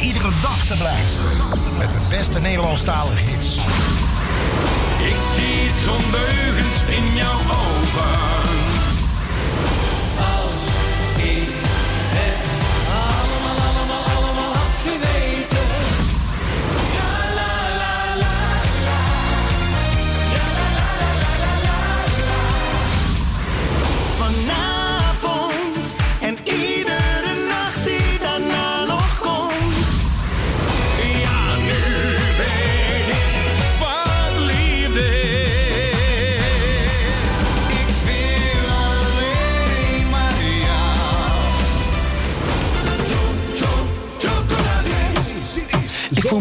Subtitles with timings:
[0.00, 1.36] iedere dag te beluisteren.
[1.78, 3.56] Met de beste Nederlandstalige hits.
[4.98, 8.21] Ik zie iets ondeugends in jouw ogen.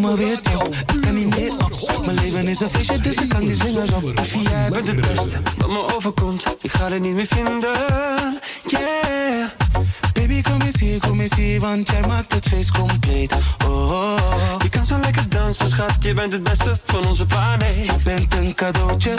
[0.02, 0.40] Me weer
[0.96, 2.05] ik kan niet meer op.
[2.05, 4.04] Mijn leven is een feestje, dus ik kan die zwingers op.
[4.44, 6.55] Jij bent het beste wat me overkomt.
[6.62, 7.74] Ik ga het niet meer vinden.
[8.68, 9.48] Yeah.
[10.13, 13.34] Baby, kom eens hier, kom eens hier, want jij maakt het feest compleet.
[13.66, 14.55] Oh, oh, oh.
[14.63, 15.96] Je kan zo lekker dansen, schat.
[15.99, 17.85] Je bent het beste van onze planeet.
[17.85, 19.13] Je bent een cadeautje.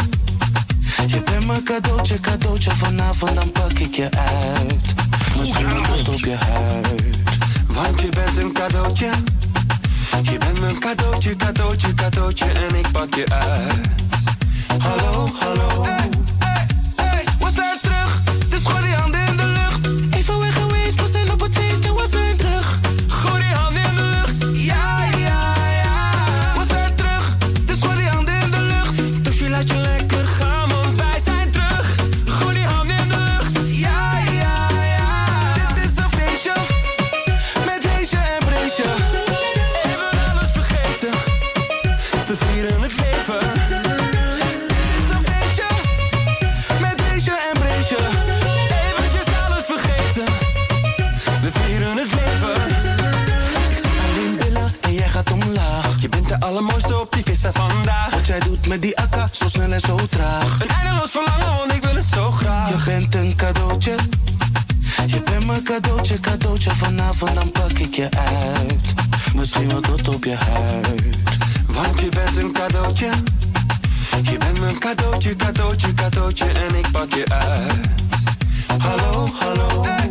[1.06, 2.70] Je bent mijn cadeautje, cadeautje.
[2.70, 4.94] Vanavond dan pak ik je uit.
[5.38, 7.02] Misschien een tot op je huid.
[7.66, 9.10] Want je bent een cadeautje.
[10.20, 12.44] Je bent mijn cadeautje, cadeautje, cadeautje.
[12.44, 13.80] En ik pak je uit.
[14.78, 15.84] Hallo, hallo.
[57.52, 58.10] Vandaag.
[58.10, 60.60] Wat jij doet met die akka, zo snel en zo traag.
[60.60, 62.68] Een eindeloos verlangen, want ik wil het zo graag.
[62.68, 63.94] Je bent een cadeautje.
[65.06, 66.70] Je bent mijn cadeautje, cadeautje.
[66.70, 68.94] Vanavond dan pak ik je uit.
[69.34, 71.16] Misschien wel tot op je huid.
[71.66, 73.10] Want je bent een cadeautje.
[74.22, 76.44] Je bent mijn cadeautje, cadeautje, cadeautje.
[76.44, 77.80] En ik pak je uit.
[78.78, 79.84] Hallo, hallo.
[79.84, 80.08] Hey,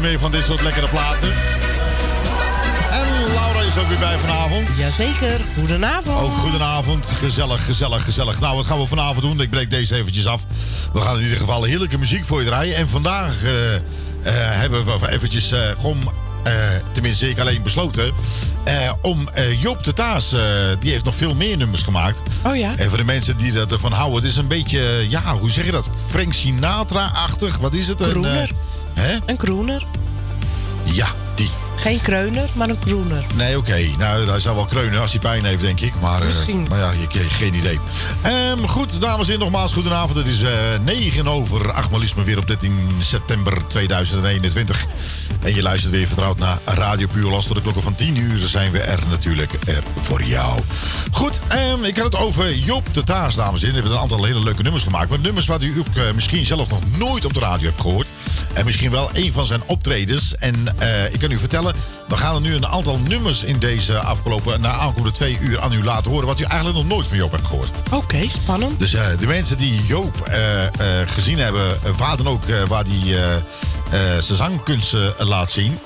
[0.00, 1.32] meer van dit soort lekkere platen.
[2.90, 4.68] En Laura is ook weer bij vanavond.
[4.78, 6.20] Jazeker, goedenavond.
[6.20, 7.06] Ook goedenavond.
[7.18, 8.40] Gezellig, gezellig, gezellig.
[8.40, 9.40] Nou, wat gaan we vanavond doen?
[9.40, 10.42] Ik breek deze eventjes af.
[10.92, 12.76] We gaan in ieder geval heerlijke muziek voor je draaien.
[12.76, 13.80] En vandaag eh, eh,
[14.34, 16.12] hebben we eventjes eh, gewoon...
[16.42, 16.52] eh,
[16.92, 18.12] tenminste, ik alleen besloten.
[18.64, 20.40] eh, om eh, Joop de Taas, eh,
[20.80, 22.22] die heeft nog veel meer nummers gemaakt.
[22.46, 22.72] Oh ja?
[22.76, 25.64] En voor de mensen die dat ervan houden, het is een beetje, ja, hoe zeg
[25.64, 25.88] je dat?
[26.10, 27.56] Frank Sinatra-achtig.
[27.56, 28.00] Wat is het?
[28.00, 28.50] Een, Kroener.
[28.94, 29.18] eh, hè?
[29.26, 29.82] Een kroener.
[31.80, 33.24] Geen kreuner, maar een kroener.
[33.34, 33.78] Nee, oké.
[33.98, 35.92] Nou, hij zou wel kreunen als hij pijn heeft, denk ik.
[36.00, 36.66] Maar, eh, Misschien.
[36.68, 37.78] maar ja, je, geen idee.
[38.22, 40.16] Ehm, goed, dames en heren, nogmaals, goedenavond.
[40.16, 40.50] Het is eh
[40.84, 44.86] 9 over 8 maar weer op 13 september 2021.
[45.42, 47.46] En je luistert weer vertrouwd naar Radio Puurlas.
[47.46, 50.60] Tot de klokken van 10 uur zijn we er natuurlijk er voor jou.
[51.12, 53.74] Goed, ehm, ik had het over Joop de Taas, dames en heren.
[53.74, 55.08] We hebben een aantal hele leuke nummers gemaakt.
[55.08, 58.09] Maar nummers wat u ook eh, misschien zelf nog nooit op de radio hebt gehoord.
[58.60, 60.34] En misschien wel een van zijn optredens.
[60.36, 61.74] En eh, ik kan u vertellen,
[62.08, 65.72] we gaan er nu een aantal nummers in deze afgelopen, na aankomende twee uur aan
[65.72, 66.26] u laten horen.
[66.26, 67.70] Wat u eigenlijk nog nooit van Joop hebt gehoord.
[67.92, 68.78] Oké, spannend.
[68.78, 70.38] Dus eh, de mensen die Joop eh,
[71.06, 73.16] gezien hebben, uh, waar dan ook, waar hij
[73.90, 75.78] eh, zijn zangkunsten laat zien.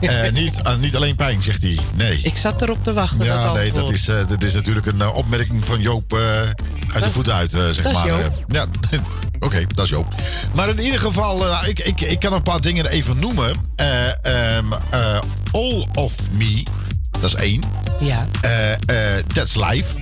[0.32, 1.78] Niet, niet alleen pijn, zegt hij.
[1.94, 2.20] Nee.
[2.22, 3.24] Ik zat erop te wachten.
[3.24, 6.14] Ja, dat nee, dat is, eh, dat is natuurlijk een opmerking van Joop
[6.92, 8.06] uit de voet uit, zeg dat is maar.
[8.06, 8.44] Joop.
[8.46, 8.66] Ja,
[9.40, 10.14] oké, dat is Joop.
[10.54, 13.54] Maar in ieder geval, eh, ik, ik, ik kan een paar dingen even noemen.
[13.76, 15.18] Eh, ehm, eh,
[15.52, 16.62] All of Me,
[17.10, 17.62] dat is één.
[18.00, 18.28] Ja.
[19.34, 19.94] That's Life,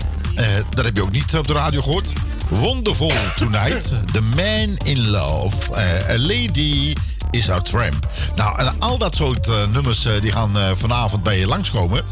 [0.70, 2.12] dat heb je ook niet op de radio gehoord.
[2.48, 5.76] Wonderful Tonight, The Man in Love,
[6.10, 6.92] A Lady
[7.30, 8.06] is Our Tramp.
[8.36, 12.02] Nou, en al dat soort eh, nummers eh, die gaan eh, vanavond bij je langskomen.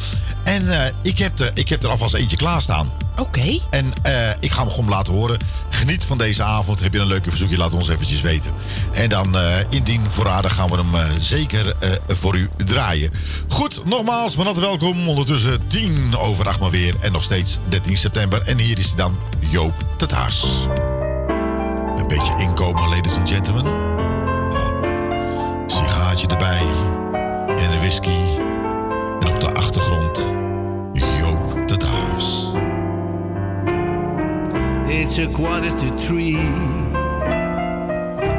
[0.43, 2.91] En ik, heb er, ik heb er alvast eentje klaarstaan.
[3.17, 3.59] Oké.
[3.71, 3.93] En
[4.41, 5.39] ik ga hem gewoon laten horen.
[5.69, 6.81] Geniet van deze avond.
[6.81, 8.53] Heb je een leuke verzoekje, laat ons eventjes weten.
[8.93, 9.37] En dan
[9.69, 11.77] indien voorradig gaan we hem zeker
[12.09, 13.13] voor u draaien.
[13.49, 15.09] Goed, nogmaals, van harte welkom.
[15.09, 16.95] Ondertussen 10 over 8 maar weer.
[17.01, 18.43] En nog steeds 13 september.
[18.43, 20.45] En hier is dan, Joop Tataars.
[21.97, 23.96] Een beetje inkomen, ladies and gentlemen.
[27.87, 28.39] Whisky.
[29.19, 30.27] En op de achtergrond,
[30.93, 32.47] Joop Tataars.
[34.87, 36.39] It's a quarter to three.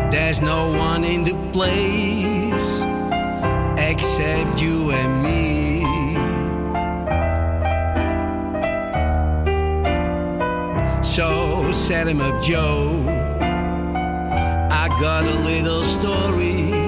[0.10, 2.84] There's no one in the place
[3.76, 5.86] except you and me.
[11.02, 12.90] So set him up, Joe.
[14.70, 16.88] I got a little story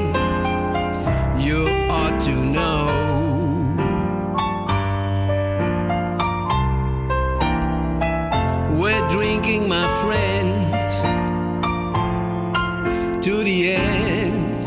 [1.39, 1.88] you
[2.21, 2.85] to know.
[8.79, 10.49] We're drinking, my friend,
[13.23, 14.63] to the end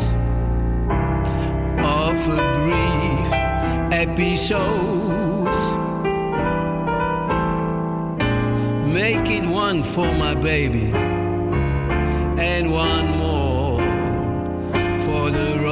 [1.85, 3.33] of a brief
[3.93, 5.53] episode.
[8.93, 10.93] Make it one for my baby,
[12.50, 13.81] and one more
[15.00, 15.72] for the road.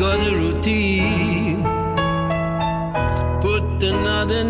[0.00, 1.62] Got a routine.
[3.42, 4.44] Put another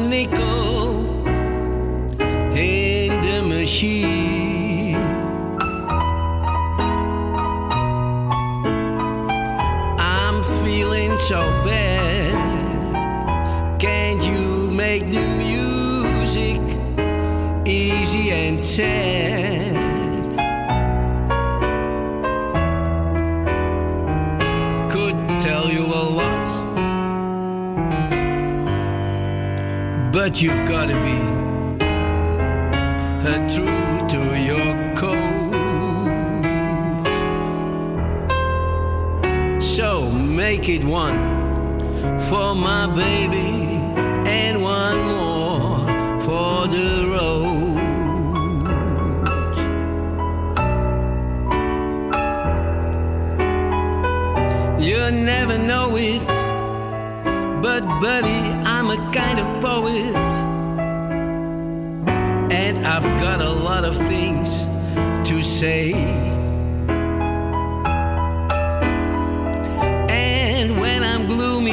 [30.30, 31.18] But you've gotta be
[33.52, 35.52] true to your code.
[39.60, 41.18] So make it one
[42.28, 43.80] for my baby
[44.30, 47.80] and one more for the road.
[54.80, 56.24] You never know it,
[57.60, 58.49] but buddy,
[58.90, 60.16] I'm a kind of poet.
[62.52, 64.66] And I've got a lot of things
[65.28, 65.92] to say.
[70.08, 71.70] And when I'm gloomy,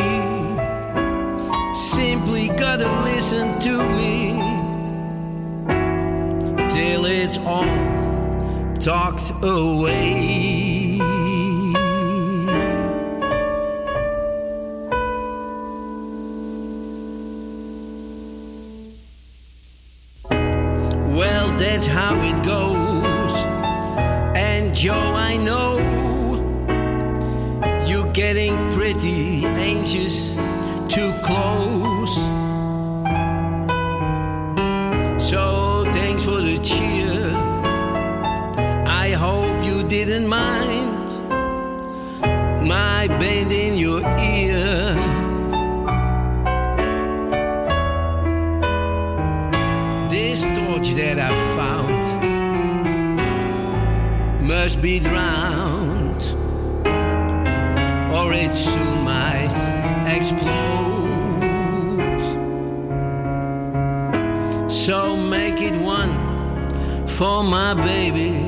[1.74, 4.38] simply gotta listen to me
[6.70, 7.66] till it's all
[8.76, 10.67] talked away.
[21.18, 23.34] Well, that's how it goes.
[24.38, 25.80] And Joe, I know
[27.88, 30.36] you're getting pretty anxious
[30.94, 31.67] to close.
[54.68, 56.24] first be drowned,
[58.14, 59.56] or it soon might
[60.14, 60.50] explode.
[64.70, 66.12] So make it one
[67.08, 68.47] for my baby.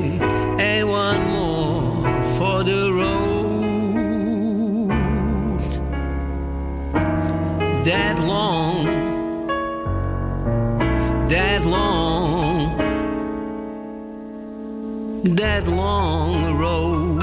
[15.40, 17.22] that long road.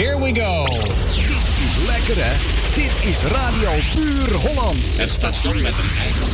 [0.00, 0.66] Here we go.
[0.66, 2.36] Dit lekker hè?
[2.74, 4.78] Dit is Radio Puur Holland.
[4.96, 6.29] Het station met een eigen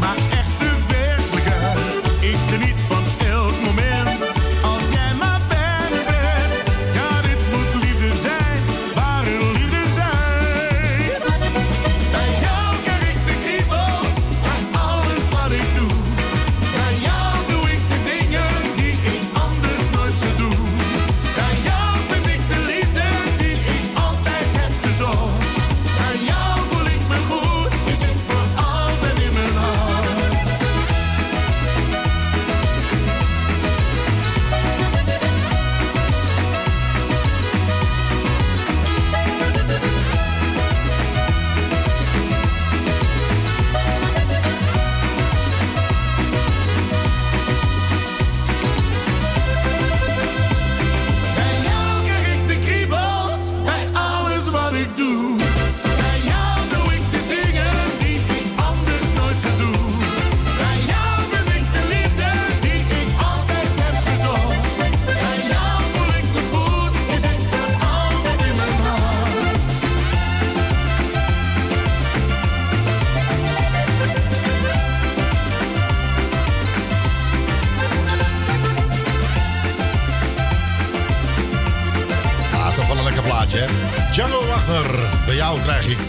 [0.00, 0.37] my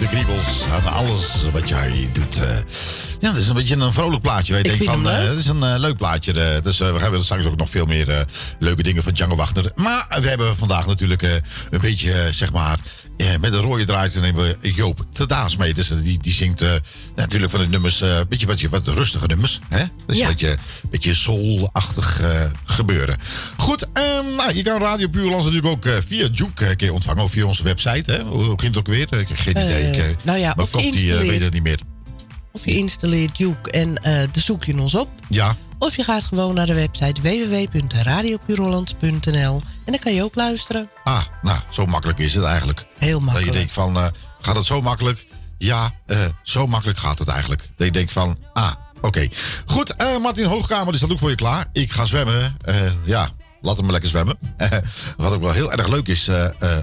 [0.10, 2.40] kriebels aan alles wat jij doet.
[2.40, 2.48] Eh.
[3.20, 4.54] ja, het is een beetje een vrolijk plaatje.
[4.54, 6.60] Weet ik denk van, het eh, is een eh, leuk plaatje.
[6.62, 8.26] dus we hebben straks ook nog veel meer
[8.60, 9.72] leuke dingen van Django Wagner.
[9.76, 12.79] Maar we hebben vandaag natuurlijk een beetje, zeg maar,
[13.40, 15.74] met een rode draai nemen we Joop Tedaas mee.
[15.74, 16.72] Dus eh, die, die zingt eh,
[17.16, 19.60] natuurlijk van de nummers, een beetje, beetje wat rustige nummers.
[19.70, 19.84] Hè?
[20.06, 20.24] Dus Ja.
[20.24, 20.58] een beetje,
[20.90, 23.18] beetje soul-achtig eh, gebeuren.
[23.58, 27.24] Goed, ehm, nou, je kan Radio Puurlands natuurlijk ook eh, via Juke eh, keer ontvangen.
[27.24, 28.12] Of via onze website.
[28.12, 28.22] Hè?
[28.22, 29.14] Hoe, ging het ook weer?
[29.20, 29.92] Ik heb geen Eh, idee.
[29.92, 31.80] Ik, eh, nou ja, mijn of die, eh, weet het niet meer.
[32.52, 35.10] Of je installeert Juke en eh dan zoek je ons op.
[35.30, 40.90] Ja, Of je gaat gewoon naar de website www.radiopuurholland.nl en dan kan je ook luisteren.
[41.04, 42.86] Ah, nou, zo makkelijk is het eigenlijk.
[42.98, 43.52] Heel Dat makkelijk.
[43.52, 44.06] je denkt van, eh,
[44.42, 45.26] gaat het zo makkelijk?
[45.58, 47.70] Ja, eh, zo makkelijk gaat het eigenlijk.
[47.76, 48.72] Dat je denkt van, ah,
[49.02, 49.28] oké.
[49.66, 51.66] Goed, eh, Martin Hoogkamer, die staat ook voor je klaar.
[51.74, 52.58] Ik ga zwemmen.
[53.06, 53.30] Ja,
[53.62, 54.38] laat hem maar lekker zwemmen.
[55.18, 56.30] Wat ook wel heel erg leuk is,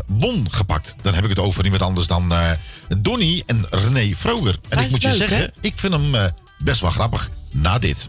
[0.07, 0.95] Bon gepakt.
[1.03, 2.33] Dan heb ik het over niemand anders dan
[2.99, 4.59] Donny en René Vroger.
[4.69, 5.47] En ik is moet je zeggen, hè?
[5.61, 6.33] ik vind hem
[6.65, 8.09] best wel grappig na dit.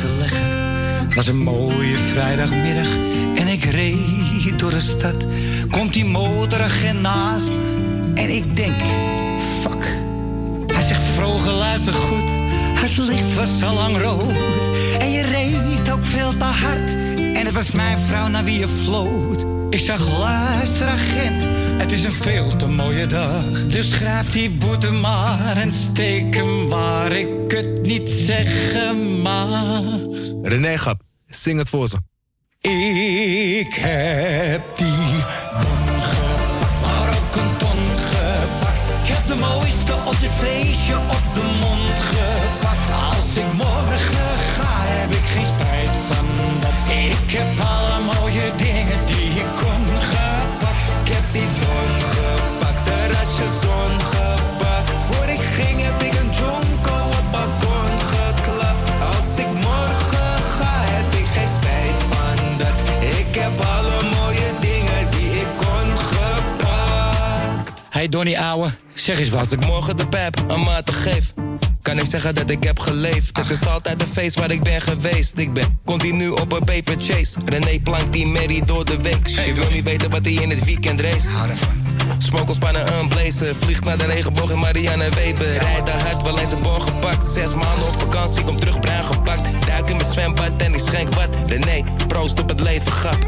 [0.00, 0.58] Te leggen.
[1.06, 2.96] Het was een mooie vrijdagmiddag
[3.34, 5.26] en ik reed door de stad.
[5.70, 8.74] Komt die motoragent naast me en ik denk,
[9.60, 9.98] fuck.
[10.66, 12.30] Hij zegt, vroeger luister goed,
[12.74, 14.70] het licht was al lang rood.
[14.98, 16.90] En je reed ook veel te hard.
[17.16, 19.59] En het was mijn vrouw naar wie je floot.
[19.70, 21.42] Ik zag, luister agent,
[21.82, 23.66] het is een veel te mooie dag.
[23.66, 29.94] Dus schrijf die boete maar en steek hem waar ik het niet zeggen mag.
[30.42, 31.96] René Gap, zing het voor ze.
[32.60, 35.09] Ik heb die
[68.00, 69.40] Hey Donnie ouwe, zeg eens wat.
[69.40, 71.32] Als ik morgen de pep een maat geef,
[71.82, 73.36] kan ik zeggen dat ik heb geleefd.
[73.36, 75.38] Het is altijd een feest waar ik ben geweest.
[75.38, 77.38] Ik ben continu op een paper chase.
[77.44, 79.26] René plankt die Mary door de week.
[79.26, 81.30] Je wil niet weten wat hij in het weekend race.
[82.18, 83.54] Smokelspannen een blazer.
[83.54, 85.58] Vliegt naar de regenboog in Marianne Weber.
[85.58, 87.24] Rijdt daar hard, wel eens een bon gepakt.
[87.24, 89.66] Zes maanden op vakantie, kom terug bruin gepakt.
[89.66, 91.36] Duik in mijn zwembad en ik schenk wat.
[91.46, 93.26] René, proost op het leven, grap.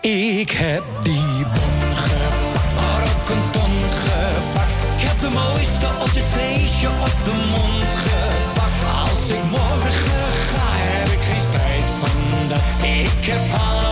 [0.00, 1.73] Ik heb die bon
[5.24, 9.10] de mooiste op dit feestje op de mond gepakt.
[9.10, 9.92] Als ik morgen
[10.50, 12.60] ga, heb ik geen spijt van dat.
[12.82, 13.83] Ik heb alle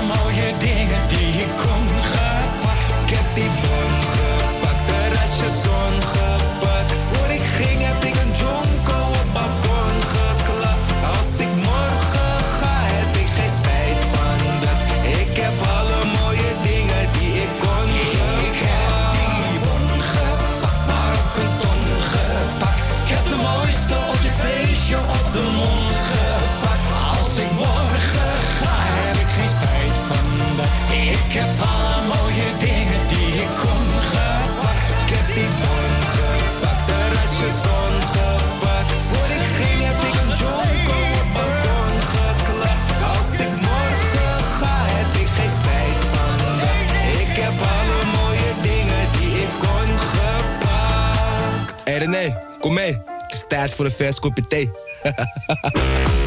[52.62, 52.98] kom mee.
[53.06, 54.70] Het is tijd voor een vers kopje thee.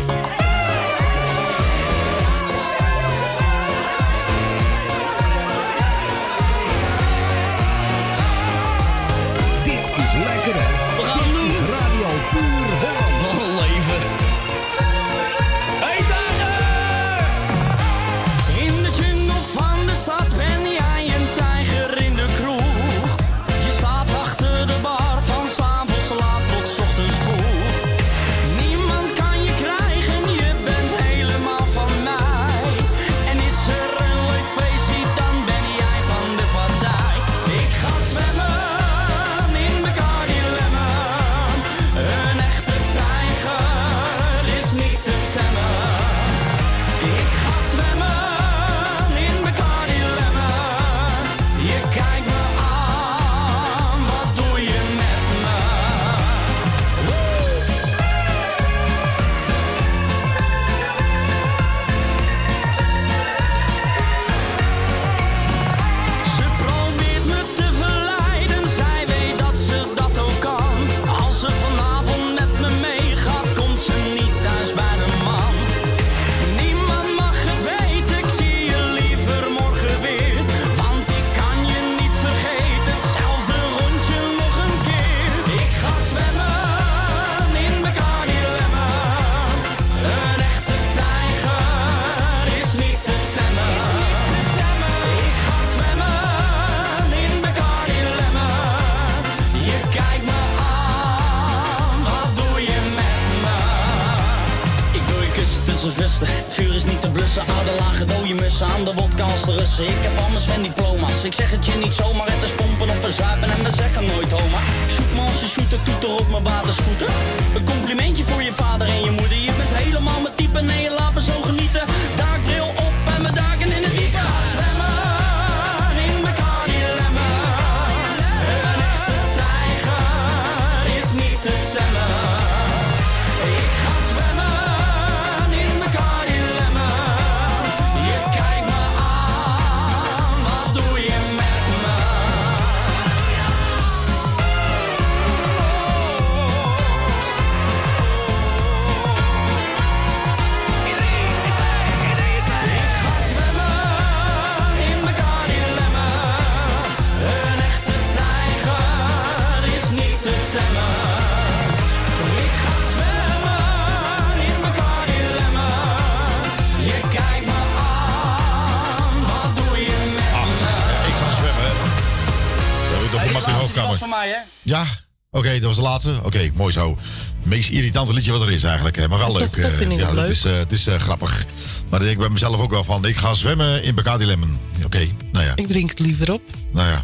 [175.45, 176.13] oké, dat was de laatste.
[176.23, 176.97] Oké, mooi zo.
[177.43, 179.07] meest irritante liedje wat er is eigenlijk.
[179.07, 179.53] Maar wel leuk.
[179.77, 180.29] vind ik ja, het leuk.
[180.29, 181.45] is, eh, het is eh, grappig.
[181.89, 183.05] Maar dan denk ik bij mezelf ook wel van...
[183.05, 184.59] Ik ga zwemmen in Bacardi Lemon.
[184.85, 185.55] Oké, nou ja.
[185.55, 186.41] Ik drink het liever op.
[186.71, 187.03] Nou ja,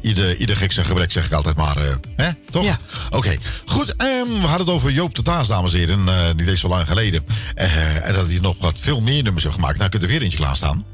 [0.00, 1.76] ieder, ieder gek zijn gebrek zeg ik altijd maar.
[1.76, 2.30] eh, hè?
[2.50, 2.64] Toch?
[2.64, 2.78] Ja.
[3.10, 3.96] Oké, goed.
[3.96, 6.08] ehm, we hadden het over Joop de Taas, dames en heren.
[6.08, 7.24] eh niet eens zo lang geleden.
[7.54, 9.78] Eh, en dat hij nog wat veel meer nummers heeft gemaakt.
[9.78, 10.84] Nou, kunt er weer eentje klaarstaan.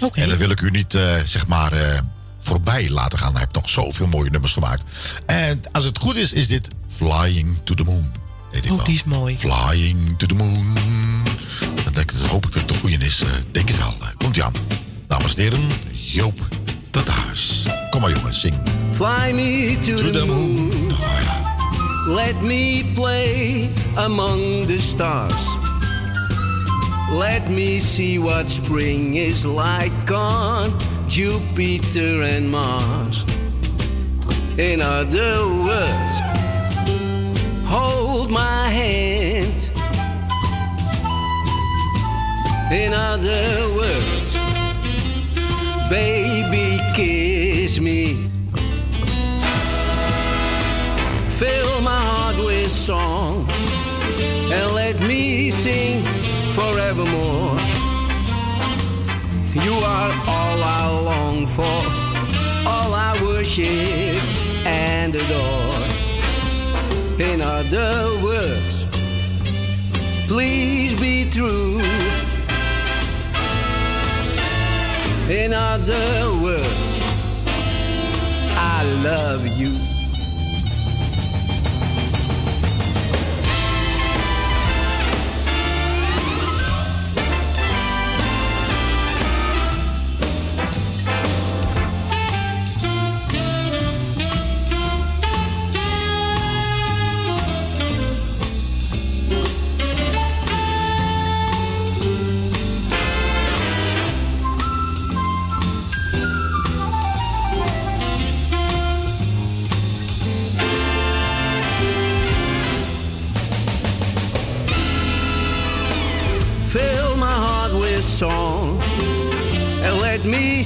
[0.00, 0.20] Oké.
[0.20, 1.98] En dat wil ik u niet, eh, zeg maar, eh,
[2.50, 3.30] voorbij laten gaan.
[3.32, 4.84] Hij heeft nog zoveel mooie nummers gemaakt.
[5.26, 8.12] En als het goed is, is dit Flying to the Moon.
[8.52, 8.86] Weet ik Oh, wel.
[8.86, 9.36] die is mooi.
[9.36, 10.74] Flying to the Moon.
[11.84, 13.20] Dan denk ik, dan hoop ik dat het de goeie is.
[13.22, 13.94] Eh, denk het wel.
[14.00, 14.52] Eh, Komt ie aan.
[15.06, 15.60] Dames en heren,
[15.92, 16.48] Joop
[16.90, 17.62] de Taas.
[17.90, 18.54] Kom maar jongens, zing.
[18.92, 20.54] Fly me to, To the, the moon.
[20.54, 20.90] moon.
[20.92, 21.38] Oh, ja.
[22.14, 25.42] Let me play among the stars.
[27.18, 30.72] Let me see what spring is like on
[31.10, 33.24] Jupiter and Mars.
[34.56, 36.14] In other words,
[37.66, 39.70] hold my hand.
[42.70, 44.38] In other words,
[45.90, 48.14] baby, kiss me.
[51.40, 53.48] Fill my heart with song
[54.52, 56.04] and let me sing
[56.54, 57.58] forevermore.
[59.52, 60.39] You are
[60.82, 61.78] I long for,
[62.70, 64.22] all I worship
[64.66, 65.86] and adore.
[67.20, 67.92] In other
[68.24, 68.86] words,
[70.26, 71.80] please be true.
[75.28, 76.98] In other words,
[78.56, 79.99] I love you.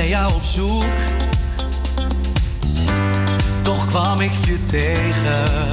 [0.00, 0.84] naar jou op zoek,
[3.62, 5.68] toch kwam ik je tegen.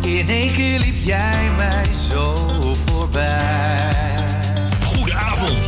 [0.00, 2.34] In één keer liep jij mij zo
[2.86, 3.88] voorbij.
[4.84, 5.64] Goedenavond.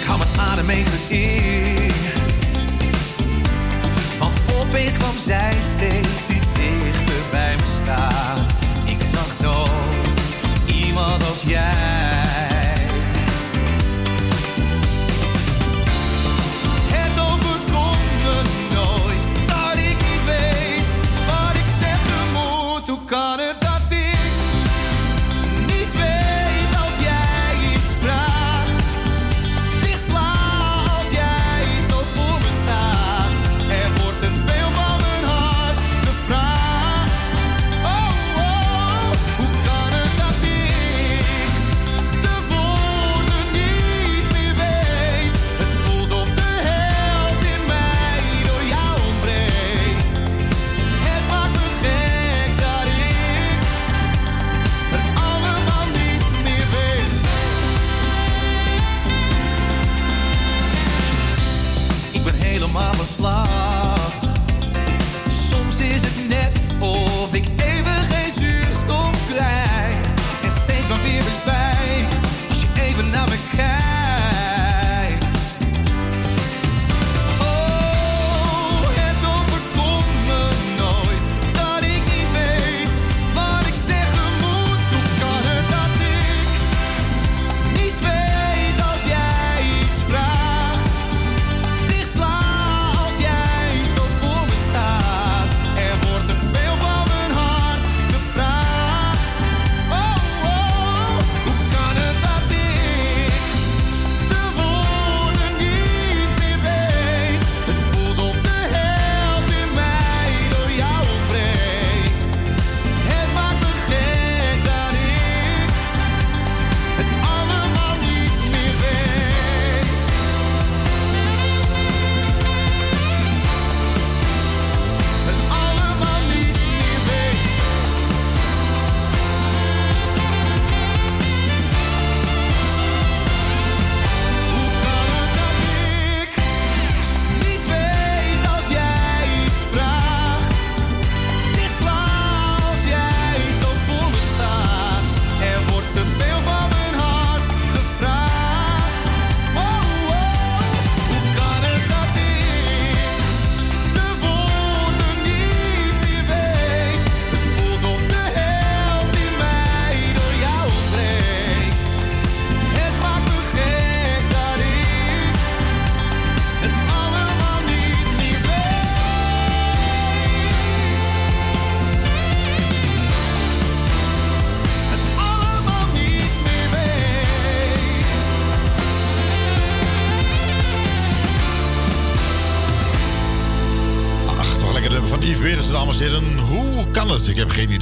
[0.00, 1.92] Ik hou mijn adem even in.
[4.18, 8.46] Want opeens kwam zij steeds iets dichter bij me staan.
[8.84, 10.06] Ik zag nooit
[10.66, 11.91] iemand als jij.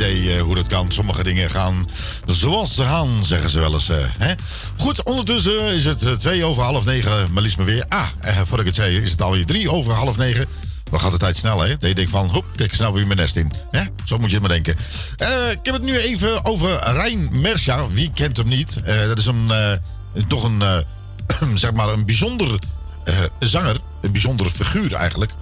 [0.04, 0.92] Eh, hoe dat kan.
[0.92, 1.88] Sommige dingen gaan
[2.26, 3.88] zoals ze gaan, zeggen ze wel eens.
[3.88, 4.34] eh, hè?
[4.76, 7.84] Goed, ondertussen is het eh, twee over half negen, maar liefst maar weer.
[7.88, 10.46] Ah, voordat ik het zei, is het alweer drie over half negen.
[10.90, 11.68] Dan gaat de tijd snel, hè?
[11.68, 13.52] Dat je denkt van, hop, kijk, snel weer mijn nest in.
[13.70, 13.82] Hè?
[14.04, 14.76] Zo moet je het maar denken.
[15.50, 17.88] Ik heb het nu even over Rijn Mersja.
[17.88, 18.80] Wie kent hem niet?
[18.84, 19.50] Dat is een,
[20.28, 20.84] toch een,
[21.58, 22.58] zeg maar, een bijzonder
[23.38, 23.80] zanger.
[24.02, 25.32] Een bijzondere figuur eigenlijk.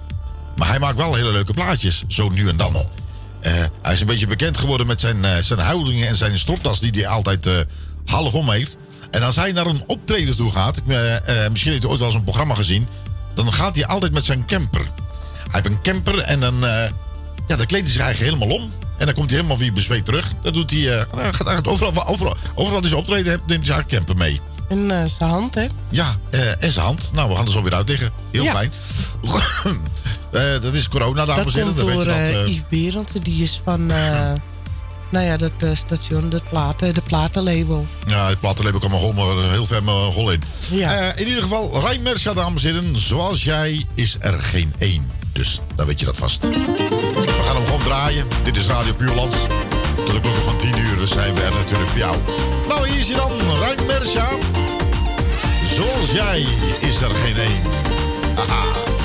[0.55, 2.75] Maar hij maakt wel hele leuke plaatjes, zo nu en dan.
[2.75, 2.81] Eh,
[3.81, 6.91] hij is een beetje bekend geworden met zijn, eh, zijn houdingen en zijn stropdas die
[6.91, 7.53] hij altijd eh,
[8.05, 8.77] half om heeft.
[9.11, 11.99] En als hij naar een optreden toe gaat, ik, eh, eh, misschien heeft hij ooit
[12.01, 12.87] wel eens een programma gezien,
[13.33, 14.81] dan gaat hij altijd met zijn camper.
[15.51, 16.89] Hij heeft een camper en dan, eh,
[17.47, 18.71] ja, dan kleedt hij zich eigenlijk helemaal om.
[18.97, 20.31] En dan komt hij helemaal weer bezweet terug.
[20.41, 23.65] Dat doet hij, eh, hij gaat eigenlijk overal, overal, overal die ze optreden heeft, neemt
[23.67, 24.41] hij zijn camper mee.
[24.69, 25.67] En eh, zijn hand, hè?
[25.89, 27.09] Ja, eh, en zijn hand.
[27.13, 28.11] Nou, we gaan er zo weer uit liggen.
[28.31, 28.51] Heel Ja.
[28.51, 28.71] fijn.
[30.31, 31.65] Eh, dat is corona, dames dat en heren.
[31.65, 33.25] komt Dan weet door je dat, Yves Berend.
[33.25, 33.85] Die is van,
[35.09, 37.87] nou ja, dat station, dat platen, de platenlabel.
[38.07, 40.41] Ja, het platenlabel kan maar heel ver mijn hol in.
[40.71, 41.13] Ja.
[41.15, 42.99] In ieder geval, Rijn Mersja, dames en heren.
[42.99, 45.11] Zoals jij is er geen één.
[45.33, 46.47] Dus dan weet je dat vast.
[46.47, 48.25] We gaan hem gewoon draaien.
[48.43, 49.35] Dit is Radio Puurlands.
[49.95, 52.15] Tot de klokken van 10 uur dus zijn we er natuurlijk voor jou.
[52.67, 53.77] Nou, hier is hij dan, Rijn.
[55.75, 56.45] Zoals jij
[56.79, 57.61] is er geen één.
[58.35, 58.98] Haha.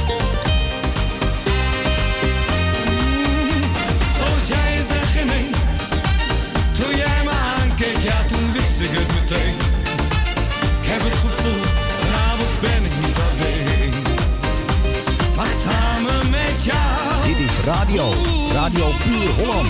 [17.95, 18.11] Radio.
[18.53, 19.69] Radio Puur Holland.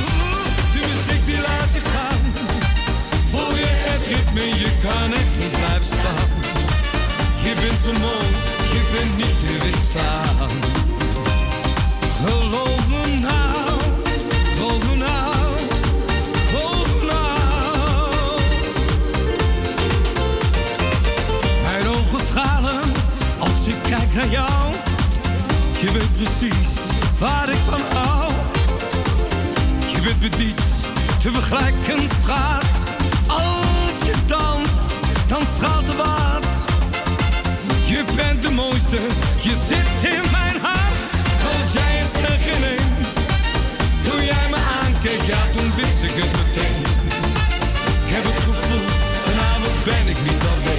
[0.73, 2.21] De muziek die laat je gaan.
[3.31, 6.29] Voel je het ritme, je kan echt niet blijven staan.
[7.43, 8.27] Je bent zo mooi,
[8.73, 10.51] je bent niet te weerstaan.
[12.25, 13.81] Geloof me nou,
[14.55, 15.55] geloof me nou,
[17.07, 18.41] nou.
[21.63, 22.93] Mijn ogen stralen
[23.39, 24.73] als ik kijk naar jou.
[25.81, 26.73] Je weet precies
[27.19, 28.13] waar ik van hou.
[30.05, 30.57] Je bent met
[31.23, 32.64] te vergelijken, schat.
[33.27, 34.83] Als je danst,
[35.27, 36.47] dan straalt de wat.
[37.87, 38.97] Je bent de mooiste,
[39.40, 41.01] je zit in mijn hart.
[41.40, 42.93] Zoals jij is er geen een.
[44.05, 46.83] Toen jij me aankeek, ja toen wist ik het meteen.
[48.05, 48.87] Ik heb het gevoel,
[49.25, 50.74] vanavond ben ik niet alleen.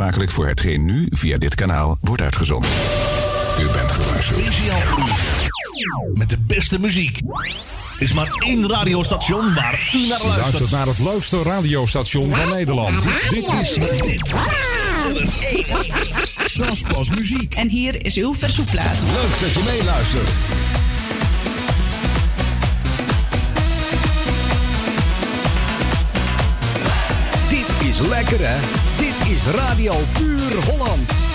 [0.00, 2.70] Aansprakelijk voor hetgeen nu via dit kanaal wordt uitgezonden.
[3.60, 4.44] U bent gewaarschuwd.
[6.14, 7.20] Met de beste muziek.
[7.98, 10.70] Is maar één radiostation waar u naar luistert luistert.
[10.70, 13.02] naar het leukste radiostation van Nederland.
[13.30, 14.32] Dit is Dit.
[16.54, 17.54] Dat is pas muziek.
[17.54, 18.96] En hier is uw verzoekplaat.
[19.06, 20.32] Leuk dat je meeluistert.
[27.48, 28.89] Dit is lekker hè.
[29.30, 31.29] Is Radio Puur Holland.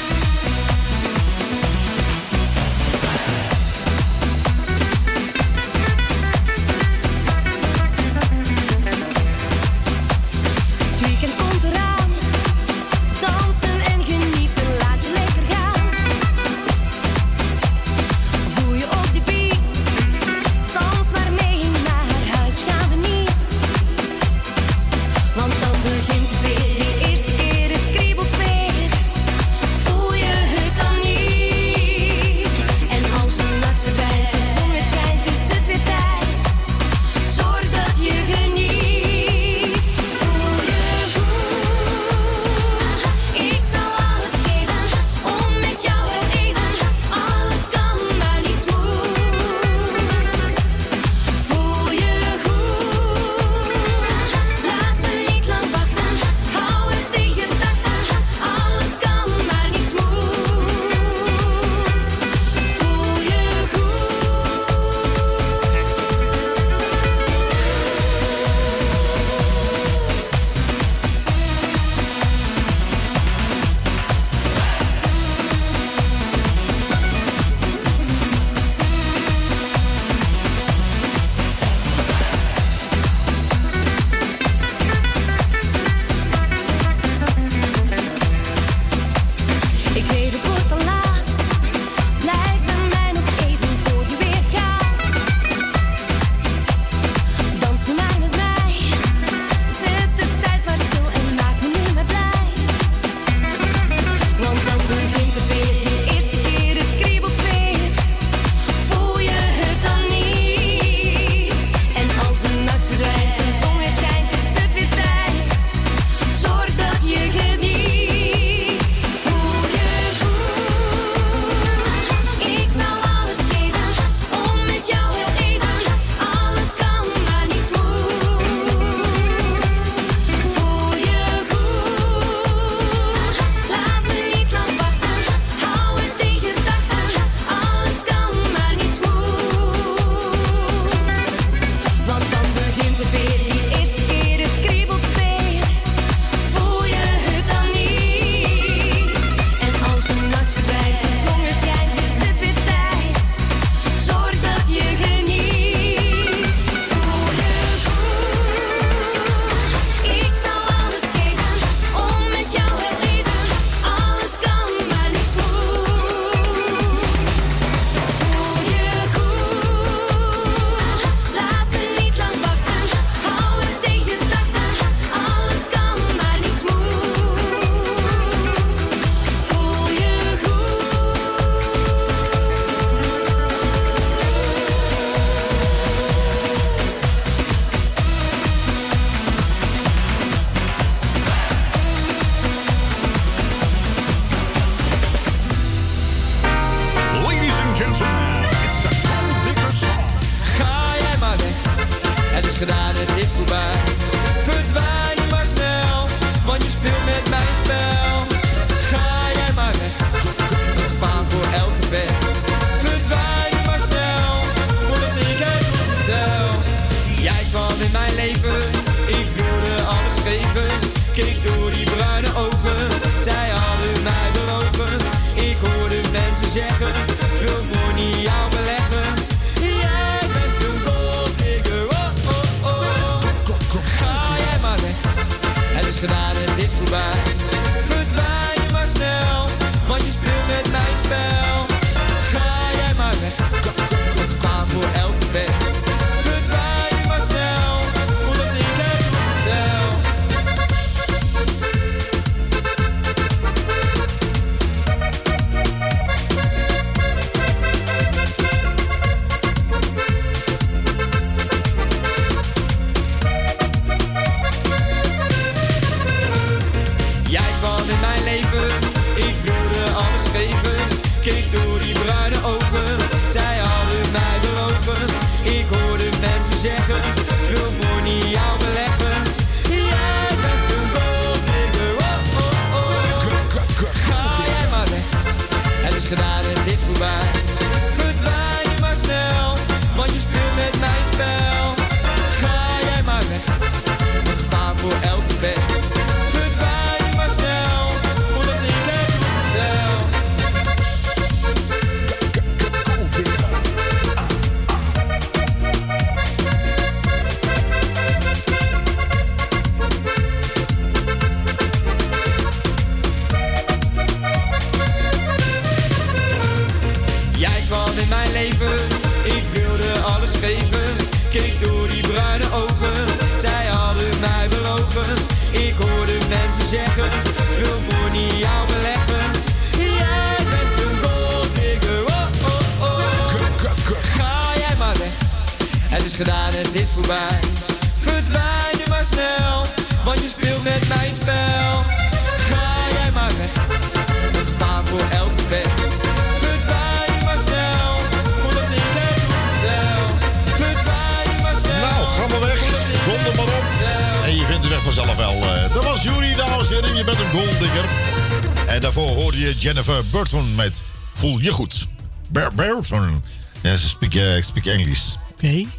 [364.41, 365.13] Ze speak, eh, speak English.
[365.31, 365.69] Oké.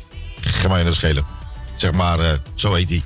[0.41, 1.25] Ga mij dat schelen.
[1.75, 3.03] Zeg maar, eh, zo heet hij.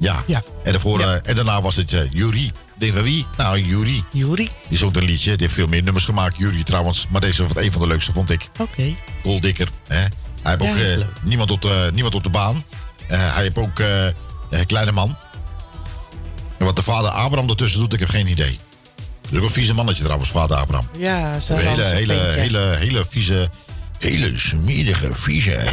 [0.00, 0.22] Ja.
[0.26, 0.42] Ja.
[0.64, 2.50] En, daarvoor, eh, en daarna was het Jury.
[2.78, 3.26] Denk van wie?
[3.36, 4.04] Nou, Jury.
[4.12, 4.34] Jury.
[4.34, 5.30] Die is ook een liedje.
[5.30, 6.36] Die heeft veel meer nummers gemaakt.
[6.38, 7.06] Jury trouwens.
[7.10, 8.48] Maar deze was een van de leukste, vond ik.
[8.58, 8.94] Oké.
[9.22, 9.68] Golddikker.
[9.88, 9.96] Hè?
[10.42, 12.64] Hij heeft Ja, ook niemand, op de, niemand op de baan.
[13.06, 13.82] Hij heeft ook
[14.66, 15.16] Kleine Man.
[16.58, 18.58] En wat de vader Abraham ertussen doet, ik heb geen idee.
[19.20, 20.88] Dat is ook een vieze mannetje trouwens, vader Abraham.
[20.98, 23.50] Ja, zo Een hele, hele, hele, hele vieze,
[24.04, 25.72] hele smerige, vieze, eh,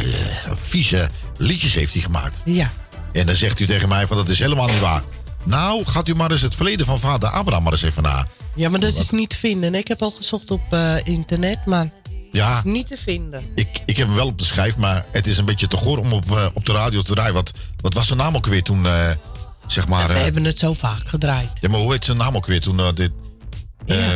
[0.54, 2.40] vieze liedjes heeft hij gemaakt.
[2.44, 2.70] Ja.
[3.12, 5.02] En dan zegt u tegen mij van dat is helemaal niet waar.
[5.44, 8.26] Nou, gaat u maar eens het verleden van vader Abraham maar eens even na.
[8.54, 9.74] Ja, maar dat is niet te vinden.
[9.74, 11.90] Ik heb al gezocht op eh, internet, maar
[12.32, 13.44] Ja, is niet te vinden.
[13.54, 15.98] ik, ik heb hem wel op de schijf, maar het is een beetje te goor
[15.98, 17.34] om op, eh, op de radio te draaien.
[17.34, 18.86] Wat, wat was zijn naam ook weer toen,
[19.66, 20.08] zeg maar...
[20.08, 21.48] We hebben het zo vaak gedraaid.
[21.60, 23.12] ja, maar hoe heet zijn naam ook weer toen dit...
[23.86, 24.14] eh,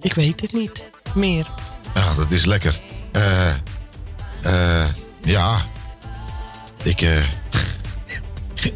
[0.00, 1.46] Ik weet het niet meer.
[1.94, 2.80] Ja, dat is lekker.
[3.12, 3.50] Eh,
[4.42, 4.88] eh,
[5.22, 5.60] ja.
[6.82, 7.24] Ik, eh.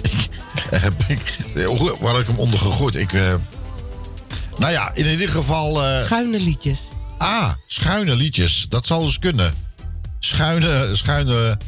[0.03, 0.29] ik,
[0.87, 1.37] heb ik,
[2.01, 2.95] waar had ik hem onder gegooid?
[2.95, 3.13] Ik,
[4.57, 5.75] nou ja, in ieder geval.
[6.05, 6.81] Schuine liedjes.
[7.19, 8.67] ah, schuine liedjes.
[8.69, 9.55] Dat zal dus kunnen.
[10.19, 11.59] Schuine, schuine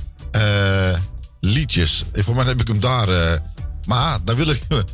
[1.40, 2.04] liedjes.
[2.14, 3.40] Voor mij heb ik hem daar.
[3.86, 4.62] maar daar wil ik.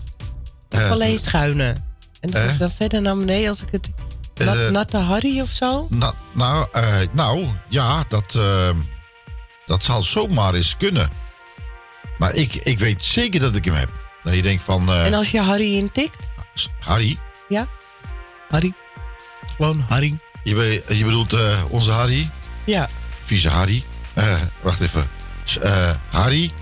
[0.91, 1.75] Alleen schuine.
[2.21, 3.91] En dan is dan verder naar beneden als ik het...
[4.35, 5.87] Nat, Eh, natte Harry of zo?
[5.91, 8.71] Nou, nou, eh, nou ja, dat, eh,
[9.67, 11.11] dat zal zomaar eens kunnen.
[12.19, 13.91] Maar ik, ik weet zeker dat ik hem heb.
[14.25, 14.89] Dat je denkt van...
[14.93, 16.17] eh, En als je Harry intikt?
[16.79, 17.19] Harry?
[17.49, 17.67] Ja?
[18.49, 18.73] Harry.
[19.57, 20.19] Gewoon Harry.
[20.45, 22.31] Je, be- je bedoelt eh, onze Harry?
[22.65, 22.89] Ja.
[23.23, 23.85] Vieze Harry?
[24.15, 25.09] Eh, wacht even.
[25.61, 26.53] Eh, Harry?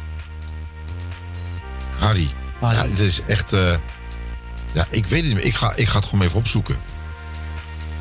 [1.99, 2.29] Harry.
[2.61, 3.53] Ja, dit is echt...
[3.53, 3.75] eh,
[4.73, 5.45] ja, ik weet het niet meer.
[5.45, 6.77] Ik ga, ik ga het gewoon even opzoeken.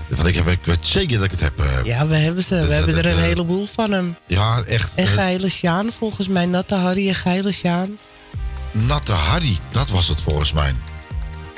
[0.09, 1.59] Want ik, heb, ik weet zeker dat ik het heb.
[1.59, 1.85] eh.
[1.85, 2.55] Ja, we hebben ze.
[2.55, 4.15] Dat- We hebben dat- er een heleboel van hem.
[4.27, 4.91] Ja, echt.
[4.95, 6.45] En eh, Geile Sjaan, volgens mij.
[6.45, 7.97] Natte Harry en Geile Sjaan.
[8.71, 10.75] Natte Harry, dat was het volgens mij.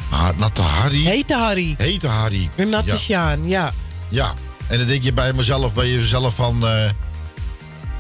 [0.10, 1.06] Ah, Natte Harry.
[1.06, 1.76] Hete Harry.
[1.78, 2.50] Hete Harry.
[2.56, 2.98] En Natte ja.
[2.98, 3.72] Sjaan, ja.
[4.10, 4.34] ja,
[4.68, 6.68] en dan denk je bij mezelf, bij jezelf van...
[6.68, 6.90] eh,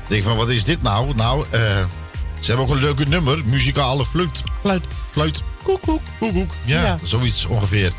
[0.08, 1.16] denk van, wat is dit nou?
[1.16, 3.41] Nou, ze hebben ook een leuke nummer.
[3.45, 4.41] Muzikale fluit.
[4.62, 4.84] Fluit.
[5.12, 5.41] Fluit.
[5.64, 6.02] Koekoek.
[6.20, 6.52] Koekoek.
[6.66, 6.97] Ja, Ja.
[7.04, 7.91] zoiets ongeveer.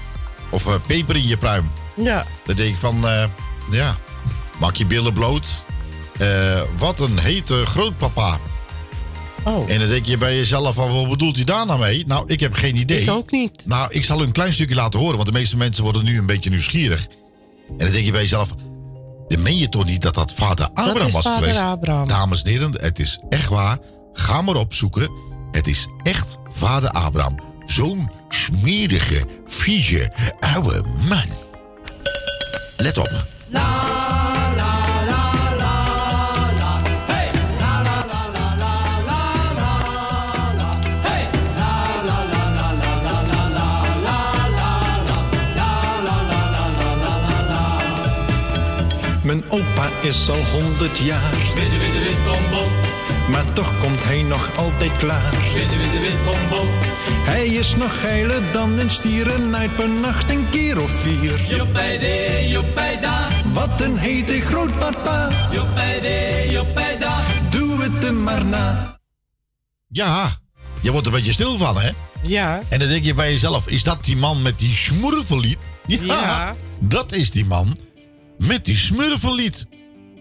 [0.51, 1.71] Of peper in je pruim.
[1.95, 2.27] Ja.
[2.47, 3.25] Dan denk ik van, eh,
[3.71, 3.97] ja,
[4.59, 5.49] maak je billen bloot.
[6.19, 8.39] Eh, wat een hete grootpapa.
[9.45, 9.71] Oh.
[9.71, 12.07] En dan denk je bij jezelf van, wat bedoelt hij daar nou mee?
[12.07, 13.01] Nou, ik heb geen idee.
[13.01, 13.67] Ik ook niet.
[13.67, 16.19] Nou, ik zal u een klein stukje laten horen, want de meeste mensen worden nu
[16.19, 17.07] een beetje nieuwsgierig.
[17.69, 18.49] En dan denk je bij jezelf,
[19.29, 21.61] dan meen je toch niet dat dat vader Abraham is was vader geweest?
[21.61, 22.09] Abraham.
[22.09, 23.79] Dames en heren, het is echt waar.
[24.13, 25.11] Ga maar opzoeken.
[25.51, 27.39] Het is echt vader Abraham.
[27.65, 31.42] Zo'n smerige, vieze, oude man.
[32.83, 33.11] Let op.
[49.23, 51.31] Mijn opa is al honderd jaar.
[51.55, 52.92] Witte, witte, wit, bom, bom.
[53.31, 55.31] Maar toch komt hij nog altijd klaar.
[55.55, 56.69] Witte, witte, wit, bom, bom.
[57.25, 61.57] Hij is nog geiler dan een stier en uit per nacht een keer of vier.
[61.57, 63.29] Joepij de, joepij da.
[63.53, 65.29] Wat een hete grootpapa.
[65.53, 67.21] Joepij de, joepij da.
[67.51, 68.99] Doe het hem maar na.
[69.89, 70.39] Ja,
[70.81, 71.91] je wordt er een beetje stil van, hè?
[72.23, 72.61] Ja.
[72.69, 75.59] En dan denk je bij jezelf, is dat die man met die smurfenlied?
[75.87, 76.55] Ja, Ja.
[76.81, 77.77] dat is die man
[78.39, 79.67] met die smurfenlied.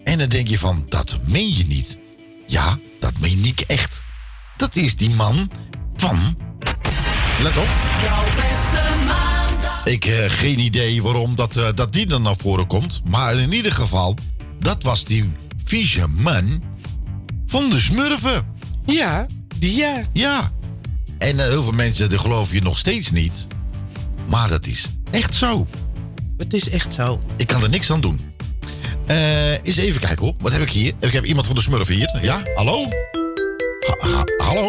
[0.04, 1.98] En dan denk je van, dat meen je niet.
[2.46, 4.04] Ja, dat meen ik echt.
[4.56, 5.50] Dat is die man
[5.96, 6.36] van...
[7.42, 7.68] Let op.
[9.84, 13.00] Ik heb geen idee waarom dat, eh, dat die dan naar voren komt.
[13.04, 14.16] Maar in ieder geval,
[14.58, 15.32] dat was die
[15.64, 16.62] vieze man
[17.46, 18.46] van de smurfen.
[18.86, 19.26] Ja,
[19.58, 20.02] die ja.
[20.12, 20.52] Ja.
[21.18, 23.46] En eh, heel veel mensen die geloven je nog steeds niet.
[24.28, 25.66] Maar dat is echt zo.
[26.36, 27.22] Het is echt zo.
[27.36, 28.31] Ik kan er niks aan doen.
[29.06, 30.34] Eh eens even kijken hoor.
[30.40, 30.92] Wat heb ik hier?
[31.00, 32.18] Ik heb iemand van de smurfen hier.
[32.22, 32.42] Ja?
[32.54, 32.84] Hallo?
[33.86, 34.68] Ha- ha- hallo?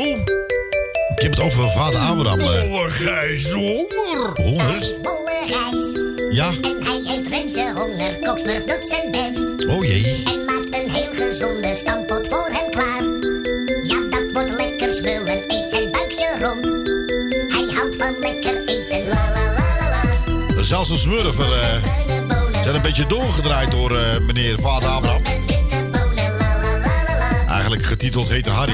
[1.16, 2.40] Ik heb het over vader Abraham.
[2.40, 2.84] eh.
[2.88, 4.32] Gijs honger.
[4.34, 4.78] Honger?
[4.78, 5.98] is bolle Gijs.
[6.36, 6.48] Ja.
[6.48, 8.20] En hij heeft reuze honger.
[8.28, 9.68] Koksmurf doet zijn best.
[9.68, 10.24] Oh jee.
[10.26, 13.04] En maakt een heel gezonde stampot voor hem klaar.
[13.84, 15.44] Ja, dat wordt lekker smullen.
[15.48, 16.66] Eet zijn buikje rond.
[17.54, 19.08] Hij houdt van lekker eten.
[19.08, 19.90] La la la la
[20.56, 20.64] la.
[20.64, 21.76] Zelfs de smurfer eh,
[22.64, 25.22] zijn een beetje doorgedraaid door eh, meneer Vader Abraham.
[27.48, 28.74] Eigenlijk getiteld heette Harry.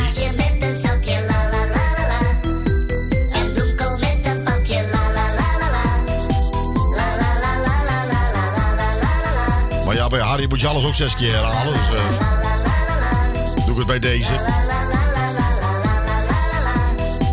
[9.86, 11.74] Maar ja, bij Harry moet je alles ook zes keer herhalen.
[11.74, 14.32] Dus eh, doe ik het bij deze.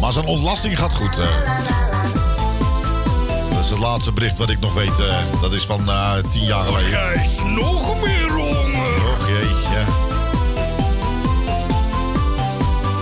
[0.01, 1.19] Maar zijn ontlasting gaat goed.
[1.19, 1.76] Eh.
[3.69, 4.99] Dat is het laatste bericht wat ik nog weet.
[4.99, 6.89] eh, dat is van eh, tien jaar geleden.
[6.99, 9.07] Gijs, nog meer honger.
[9.07, 9.85] Och jeetje.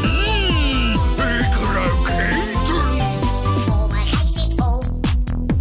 [0.02, 3.02] Mm, ik ruik eten.
[3.72, 4.82] Oma Gijs zit vol.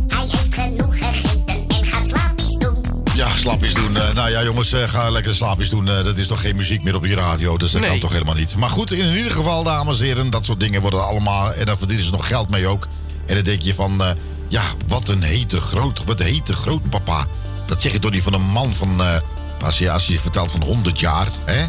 [0.08, 2.78] Hij heeft genoeg gegeten en gaat slaapjes doen.
[3.16, 3.98] Ja, slapjes doen.
[3.98, 5.90] Eh, nou ja, jongens, eh, ga lekker slapjes doen.
[5.90, 7.90] Eh, dat is toch geen muziek meer op je radio, dus dat Nee.
[7.90, 8.56] kan toch helemaal niet.
[8.56, 11.54] Maar goed, in ieder geval, dames en heren, dat soort dingen worden allemaal...
[11.54, 12.88] En daar verdienen ze nog geld mee ook.
[13.26, 14.10] En dan denk je van, eh,
[14.54, 17.28] ja, wat een hete groot, wat een hete grootpapa.
[17.66, 19.16] Dat zeg je toch niet van een man van, eh,
[19.64, 21.66] als, je, als je vertelt van 100 jaar, hè?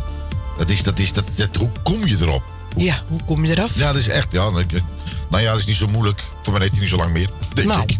[0.58, 2.42] Dat is, dat is, dat, dat, hoe kom je erop?
[2.76, 3.70] Ja, hoe kom je eraf?
[3.74, 4.82] Ja, dat is echt, ja, ik-
[5.30, 6.22] nou ja, dat is niet zo moeilijk.
[6.42, 7.82] Voor mij heeft hij niet zo lang meer, denk Nou.
[7.86, 7.96] ik.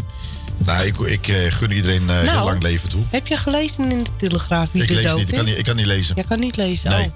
[0.56, 2.44] Nou, ik, ik eh, gun iedereen eh, heel Nou.
[2.44, 3.02] lang leven toe.
[3.10, 5.58] Heb je gelezen in de Telegraaf wie Ik de lees dood niet, ik kan niet,
[5.58, 6.14] ik kan niet lezen.
[6.14, 6.90] Jij kan niet lezen.
[6.90, 7.10] Nee.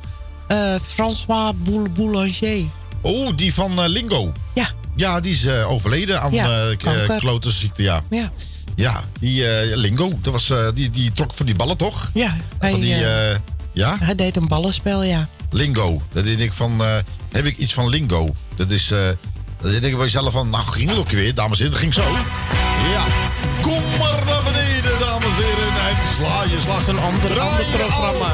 [0.49, 0.75] Oh.
[0.85, 2.65] François Boul- Boulanger.
[3.01, 4.33] Oh, die van Lingo.
[4.53, 4.71] Ja.
[4.99, 8.03] Ja, die is eh, overleden aan Ja, eh, eh, klotenziekte, ja.
[8.11, 8.33] Ja.
[8.75, 12.11] Ja, die eh, Lingo, dat was, eh, die, die trok van die ballen, toch?
[12.15, 12.97] Ja, hij, van die,
[13.73, 13.97] ja?
[14.01, 15.29] hij deed een ballenspel, ja.
[15.51, 16.03] Lingo.
[16.13, 16.97] Dat denk ik van, eh,
[17.31, 18.35] heb ik iets van Lingo?
[18.57, 19.09] Dat is, eh
[19.61, 21.81] dan denk ik bij jezelf van, nou ging het ook weer, dames en heren, dat
[21.81, 22.13] ging zo.
[22.93, 23.05] Ja,
[23.63, 26.87] kom maar naar beneden, dames en heren, en sla je slag.
[26.87, 28.33] Een ander, ander programma.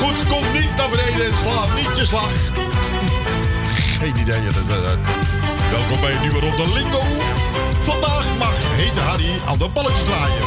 [0.00, 2.30] Goed, kom niet naar beneden en sla niet je slag.
[4.00, 4.42] Geen idee.
[4.44, 4.98] dat- dat- dat.
[5.70, 7.00] Welkom bij een nieuwe ronde Lingo.
[7.78, 10.42] Vandaag mag hete Harry aan de balletjes draaien.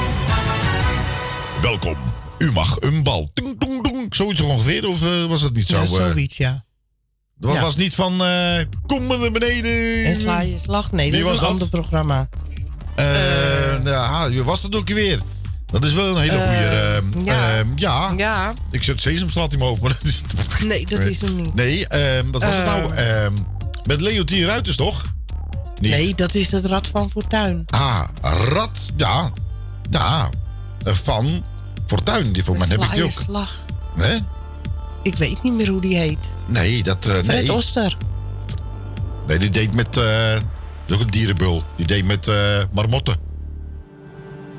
[1.61, 1.95] Welkom.
[2.37, 3.29] U mag een bal.
[3.33, 4.15] Ting, tong, tong.
[4.15, 5.75] Zoiets ongeveer, of eh, was dat niet zo?
[5.75, 5.87] Ja, eh?
[5.87, 6.65] zoiets, ja.
[7.39, 7.61] Dat Ja.
[7.61, 10.03] was niet van, eh, kom maar naar beneden.
[10.05, 10.91] En sla je slag?
[10.91, 11.53] Nee, Wie dat was een dat?
[11.53, 12.29] ander programma.
[12.95, 15.19] Eh, ja, wie was dat ook weer?
[15.71, 17.29] Dat is wel een hele Eh, goede.
[17.29, 17.63] ja.
[17.75, 18.13] ja.
[18.17, 18.53] Ja.
[18.71, 20.21] Ik zet Sesamstraat in mijn hoofd, maar dat is...
[20.63, 21.53] Nee, dat is hem niet.
[21.53, 22.73] Nee, ehm, wat was het Eh.
[22.75, 22.93] nou?
[22.93, 23.33] Ehm,
[23.85, 25.05] met Leontien Ruiters, toch?
[25.79, 25.91] Niet?
[25.91, 27.63] Nee, dat is het Rad van Fortuin.
[27.69, 29.31] Ah, Rad, ja.
[29.89, 30.29] Ja,
[30.83, 31.43] eh, van
[31.87, 32.31] Fortuin.
[32.33, 33.21] Die, voor mij heb ik die ook.
[33.25, 33.55] slag.
[33.95, 34.17] Hè?
[35.03, 36.17] Ik weet niet meer hoe die heet.
[36.47, 37.05] Nee, dat...
[37.05, 37.53] eh, Fred nee.
[37.53, 37.97] Oster.
[39.27, 39.97] Nee, die deed met...
[39.97, 40.41] eh dat
[40.85, 41.63] is ook een dierenbul.
[41.75, 43.17] Die deed met eh marmotten.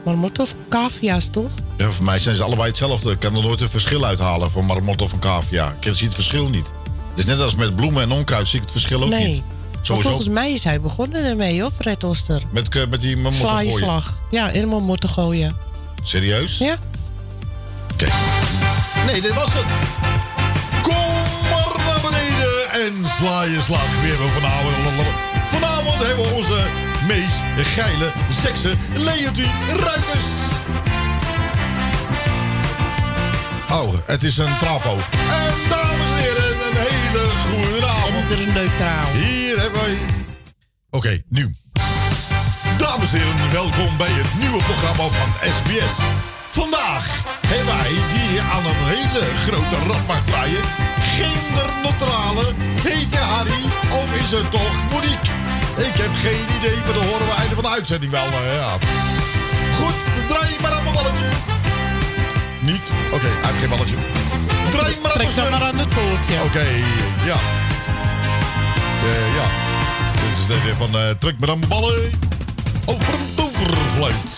[0.09, 1.51] Marmot of cavia's, toch?
[1.77, 3.11] Ja, voor mij zijn ze allebei hetzelfde.
[3.11, 5.75] Ik kan er nooit een verschil uithalen van marmot of een cavia.
[5.81, 6.67] Ik zie het verschil niet.
[7.11, 9.27] Het is net als met bloemen en onkruid zie ik het verschil ook nee.
[9.27, 9.43] niet.
[9.43, 12.43] Maar Sowieso volgens mij is hij begonnen ermee, hoor, Fred Oster.
[12.51, 13.73] met, met die je gooien.
[13.73, 14.19] slag.
[14.31, 15.57] Ja, in marmotten gooien.
[16.03, 16.59] Serieus?
[16.59, 16.77] Ja.
[17.93, 18.07] Oké.
[19.07, 19.65] Nee, dit was het.
[20.83, 20.95] Kom
[21.51, 24.75] maar naar beneden en sla je slag weer vanavond.
[25.49, 30.27] Vanavond hebben we onze meest geile sekse Leontien Ruiters.
[33.71, 34.91] Oh, het is een trafo.
[34.91, 38.27] En dames en heren, een hele goede avond.
[38.27, 39.13] Genderneutraal.
[39.13, 39.99] Hier hebben wij...
[40.91, 41.57] Oké, nu.
[42.79, 45.95] Dames en heren, welkom bij het nieuwe programma van SBS.
[46.49, 50.63] Vandaag hebben wij die aan een hele grote rat mag draaien.
[51.17, 52.53] Genderneutrale,
[52.83, 55.48] heet je Harry of is het toch Monique?
[55.79, 58.25] Ik heb geen idee, maar dat horen we einde van de uitzending wel.
[58.25, 58.79] eh, ja.
[59.79, 61.25] Goed, draai maar aan mijn balletje.
[62.61, 62.91] Niet?
[63.13, 63.95] Oké, hij heeft geen balletje.
[64.71, 66.37] Draai maar aan Trek mijn dan maar aan het koordje.
[66.45, 66.67] Oké,
[67.31, 67.39] ja.
[69.09, 69.47] Eh, ja.
[70.13, 72.11] Dit is net weer van eh trek maar aan mijn ballen.
[72.87, 74.31] Over een toverfluit.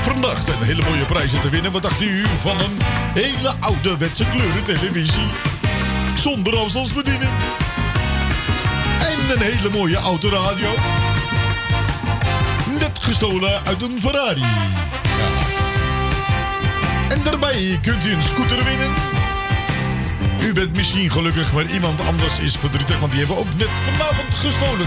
[0.00, 1.72] Vandaag zijn hele mooie prijzen te winnen.
[1.72, 2.76] Wat dacht u van een
[3.14, 5.28] hele ouderwetse kleurentelevisie?
[6.14, 7.30] Zonder afstandsbediening.
[9.04, 10.68] En een hele mooie autoradio.
[12.78, 14.44] Net gestolen uit een Ferrari.
[17.08, 18.90] En daarbij kunt u een scooter winnen.
[20.42, 24.34] U bent misschien gelukkig, maar iemand anders is verdrietig, want die hebben ook net vanavond
[24.34, 24.86] gestolen.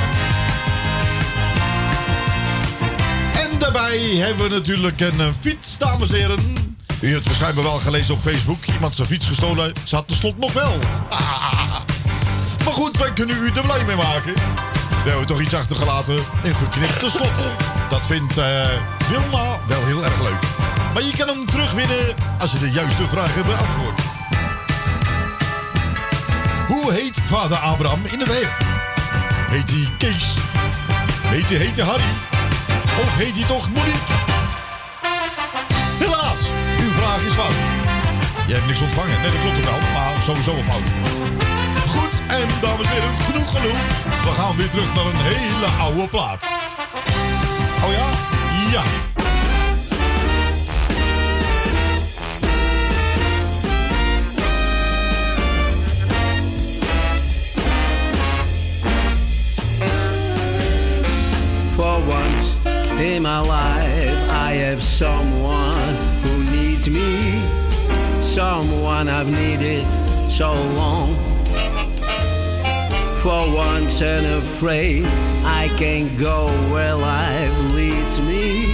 [3.51, 6.55] En daarbij hebben we natuurlijk een eh, fiets, dames en heren.
[7.01, 8.65] U het waarschijnlijk wel gelezen op Facebook.
[8.65, 9.71] Iemand zijn fiets gestolen.
[9.83, 10.79] Ze had tenslotte nog wel.
[12.67, 14.33] Maar goed, wij kunnen u er blij mee maken.
[15.03, 16.15] We hebben toch iets achtergelaten.
[16.43, 17.37] Een verknipte slot.
[17.89, 18.67] Dat vindt eh,
[19.09, 20.41] Wilma wel heel erg leuk.
[20.93, 24.01] Maar je kan hem terugwinnen als je de juiste vragen beantwoordt.
[26.67, 28.61] Hoe heet vader Abraham in het echt?
[29.49, 30.35] Heet hij Kees?
[31.27, 32.11] Heet hij, heet Harry?
[33.01, 34.13] Of heet hij toch Monique?
[35.99, 36.39] Helaas,
[36.79, 37.55] uw vraag is fout.
[38.47, 39.21] Je hebt niks ontvangen.
[39.21, 41.16] Nee, dat klopt ook maar sowieso een fout.
[42.27, 43.77] En dames en heren, genoeg genoeg.
[44.23, 46.43] We gaan weer terug naar een hele oude plaat.
[47.85, 48.09] Oh ja?
[48.71, 48.81] Ja.
[61.75, 62.57] For once
[62.99, 67.41] in my life, I have someone who needs me.
[68.19, 69.85] Someone I've needed
[70.29, 71.26] so long.
[73.21, 75.05] For once and unafraid,
[75.43, 78.65] I can go where life leads me.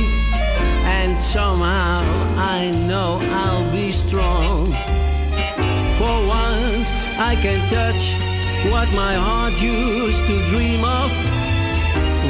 [0.85, 2.01] And somehow
[2.37, 4.65] I know I'll be strong.
[5.97, 8.03] For once I can touch
[8.71, 11.11] what my heart used to dream of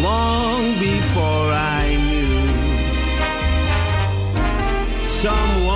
[0.01, 2.23] long before I knew
[5.03, 5.72] someone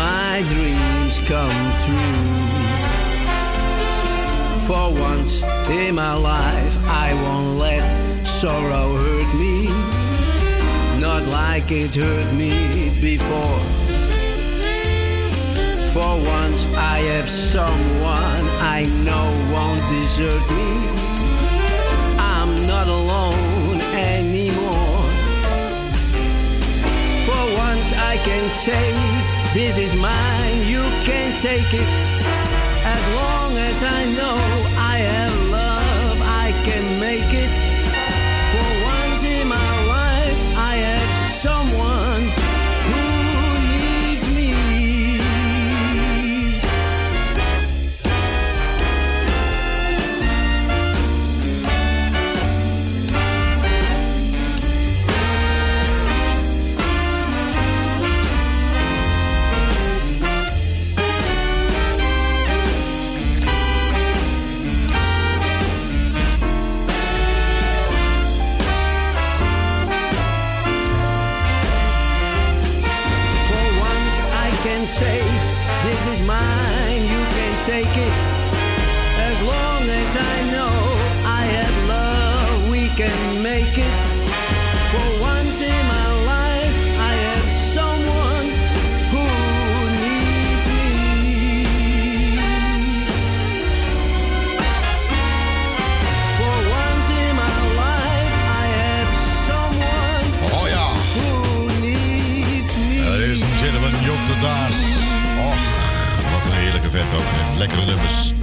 [0.00, 2.24] my dreams come true.
[4.68, 6.74] For once in my life,
[7.06, 7.86] I won't let
[8.26, 9.56] sorrow hurt me,
[11.06, 12.54] not like it hurt me
[13.10, 13.60] before.
[15.94, 16.62] For once
[16.94, 18.44] I have someone
[18.76, 20.70] I know won't desert me.
[22.34, 23.78] I'm not alone
[24.14, 25.02] anymore.
[27.26, 31.88] For once I can say, This is mine, you can take it.
[32.84, 34.36] As long as I know
[34.78, 37.69] I have love, I can make it.
[80.16, 80.74] I know
[81.24, 83.94] I have love, we can make it.
[84.90, 88.46] For once in my life, I have someone
[89.12, 89.24] who
[90.02, 91.64] needs me.
[96.38, 99.12] For once in my life, I have
[99.46, 100.26] someone
[100.58, 100.86] oh, ja.
[101.14, 102.98] who needs me.
[103.14, 104.76] Ladies and gentlemen, Job de Daas.
[105.46, 105.60] Och,
[106.32, 107.58] wat een heerlijke vet ook.
[107.58, 108.39] Lekkere nummers.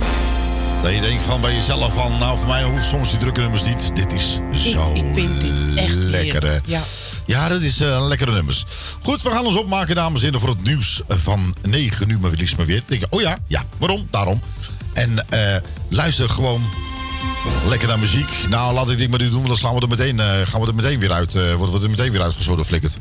[0.87, 3.63] Dat je denkt van bij jezelf van, nou voor mij hoeft soms die drukke nummers
[3.63, 3.95] niet.
[3.95, 6.81] Dit is zo ik vind dit echt lekker ja.
[7.25, 8.65] Ja, dat is eh, lekkere nummers.
[9.01, 12.31] Goed, we gaan ons opmaken, dames en heren, voor het nieuws van 9 nu maar
[12.31, 12.81] liefst maar weer.
[12.85, 14.07] Denk je, oh ja, ja, waarom?
[14.09, 14.41] Daarom.
[14.93, 15.55] En eh,
[15.89, 16.61] luister gewoon
[17.67, 18.29] lekker naar muziek.
[18.49, 20.61] Nou, laat ik dit maar nu doen, want dan slaan we er meteen, eh, gaan
[20.61, 21.33] we er meteen weer uit.
[21.33, 22.97] worden we er meteen weer uitgezoden flikkerd.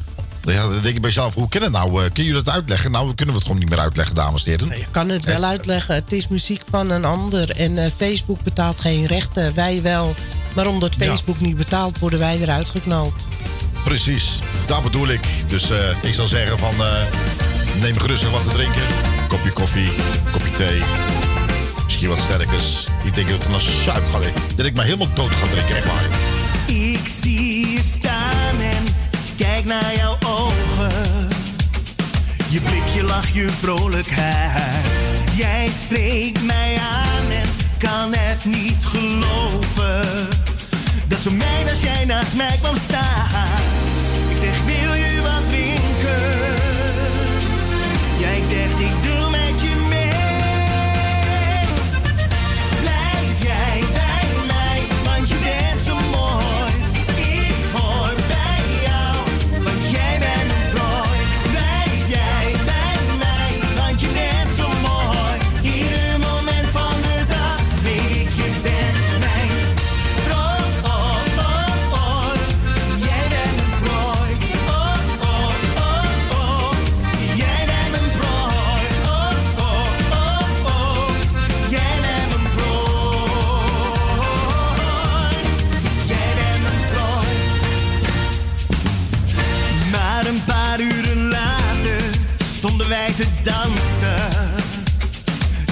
[0.47, 2.05] Ja, dan denk ik bij jezelf, hoe kan het nou?
[2.05, 2.91] Eh, kun je dat uitleggen?
[2.91, 4.73] Nou, kunnen we het gewoon niet meer uitleggen, dames en heren.
[4.73, 5.95] Ik kan het wel uitleggen.
[5.95, 7.51] Het is muziek van een ander.
[7.51, 9.55] En eh, Facebook betaalt geen rechten.
[9.55, 10.15] Wij wel.
[10.55, 11.07] Maar omdat Ja.
[11.07, 13.27] Facebook niet betaalt, worden wij eruit geknald.
[13.85, 15.21] Precies, dat bedoel ik.
[15.49, 16.93] Dus eh, ik zal zeggen van, eh,
[17.81, 18.83] neem gerustig wat te drinken.
[19.29, 19.89] Kopje koffie,
[20.33, 20.81] kopje thee.
[21.85, 22.87] Misschien wat sterkers.
[23.05, 24.19] Ik denk dat ik naar suik ga.
[24.57, 26.05] Dat ik me helemaal dood ga drinken, echt waar.
[26.67, 28.85] Ik zie je staan en
[29.37, 30.26] kijk naar ogen.
[32.49, 35.11] Je blik, je lach, je vrolijkheid.
[35.35, 40.29] Jij spreekt mij aan en kan het niet geloven.
[41.09, 43.76] Dat zo mijn als jij naast mij kwam staan.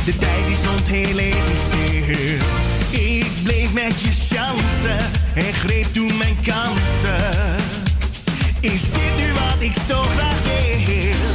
[0.04, 2.38] De tijd die stond heel even stil.
[3.00, 7.56] Ik bleef met je chansen en greep toen mijn kansen.
[8.60, 11.33] Is dit nu wat ik zo graag wil?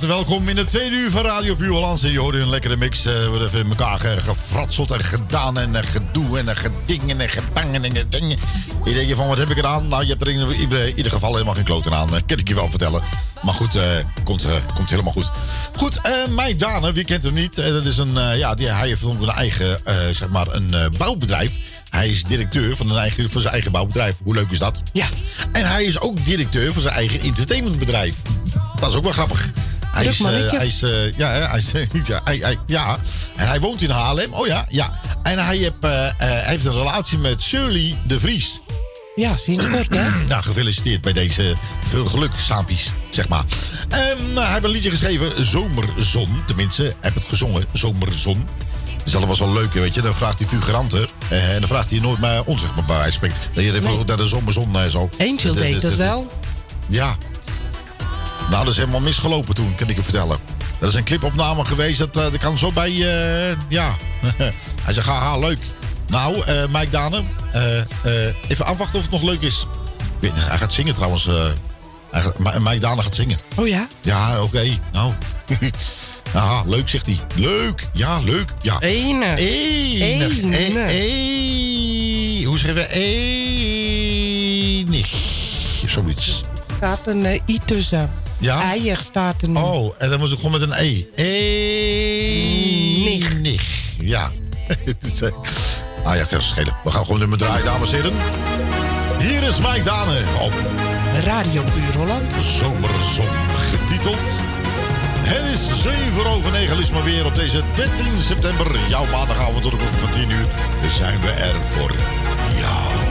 [0.00, 2.02] Harte welkom in de tweede uur van Radio Puur Hollands.
[2.02, 3.04] En je hoorde een lekkere mix.
[3.04, 7.20] eh we hebben in elkaar ge- gefratseld en gedaan en eh, gedoe en eh, gedingen
[7.20, 8.38] en gedangen en gedingen.
[8.84, 9.88] Je denkt van, wat heb ik eraan?
[9.88, 12.08] Nou, je hebt er in ieder, in ieder geval helemaal geen kloten aan.
[12.26, 13.02] kan ik je wel vertellen.
[13.42, 13.78] Maar goed,
[14.24, 15.30] komt, komt helemaal goed.
[15.76, 17.54] Goed, Mike Dane, wie kent hem niet?
[17.56, 19.78] Dat is een, ja, die, hij heeft een eigen,
[20.12, 21.56] zeg maar, een bouwbedrijf.
[21.90, 24.16] Hij is directeur van, een eigen, van zijn eigen bouwbedrijf.
[24.24, 24.82] Hoe leuk is dat?
[24.92, 25.06] Ja.
[25.52, 28.14] En hij is ook directeur van zijn eigen entertainmentbedrijf.
[28.80, 29.50] Dat is ook wel grappig.
[29.92, 31.70] Hij Druk is, eh, hij is, eh, ja, hè, hij is,
[32.06, 32.98] ja, hij, hij- ja,
[33.36, 34.32] en hij woont in Haarlem.
[34.32, 35.00] Oh ja, ja.
[35.22, 38.60] En hij, heb, eh, eh, hij heeft een relatie met Shirley de Vries.
[39.16, 40.08] Ja, sinds kort, hè?
[40.28, 41.54] Nou, gefeliciteerd bij deze
[41.88, 43.44] veel geluk, Sapies, zeg maar.
[43.88, 46.42] En hij heeft een liedje geschreven, Zomerzon.
[46.46, 48.48] Tenminste, heeft het gezongen, Zomerzon.
[49.04, 50.00] Dat was wel leuk, weet je.
[50.02, 51.08] Dan vraagt hij figuranten.
[51.28, 53.86] eh, en dan vraagt hij nooit maar ons, zeg maar, bij wijze van spreken.
[53.96, 55.10] Dat je de zomerzon eh, zo.
[55.18, 56.30] Angel deed dat wel.
[56.86, 57.16] Ja.
[58.50, 60.38] Nou, dat is helemaal misgelopen toen, kan ik je vertellen.
[60.78, 63.96] Dat is een clipopname geweest, dat, eh, dat kan zo bij, eh, ja.
[64.84, 65.58] Hij zegt, haha, leuk.
[66.06, 67.22] Nou, eh Mike Dane,
[68.48, 69.66] even afwachten of het nog leuk is.
[70.34, 71.28] Hij gaat zingen trouwens.
[72.10, 73.38] Hij Mike Dane gaat zingen.
[73.56, 73.86] Oh ja?
[74.00, 74.78] Ja, oké.
[74.92, 75.12] Nou.
[76.34, 77.18] Aha, leuk zegt hij.
[77.34, 77.88] Leuk.
[77.92, 78.54] Ja, leuk.
[78.62, 78.80] Ja.
[78.80, 79.38] Enig.
[79.38, 80.38] Enig.
[80.38, 80.88] Enig.
[80.88, 82.88] E- e- hoe schrijf je?
[84.78, 85.12] Enig.
[85.86, 86.40] Zoiets.
[86.68, 88.10] Er staat een i tussen.
[88.40, 88.60] Ja?
[88.62, 89.56] Eier staat er nu.
[89.56, 91.04] Oh, en dan moet ik gewoon met een E.
[93.14, 93.62] Enig.
[93.98, 94.30] Ja.
[96.04, 96.76] ah ja, kan schelen.
[96.84, 98.12] We gaan gewoon nummer draaien, dames en heren.
[99.18, 100.52] Hier is Mike Dane op
[101.24, 102.32] Radio Puur Holland.
[102.42, 103.28] Zomerzon
[103.70, 104.38] getiteld.
[105.22, 108.78] Het is 7 over 9, is maar weer op deze 13 september.
[108.88, 110.46] Jouw maandagavond tot de klok van 10 uur.
[110.90, 111.94] Zijn we er voor
[112.58, 113.09] jou.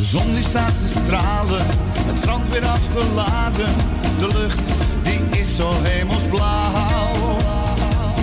[0.00, 1.66] De zon die staat te stralen,
[2.06, 3.70] het strand weer afgeladen.
[4.18, 4.68] De lucht
[5.02, 7.36] die is zo hemelsblauw.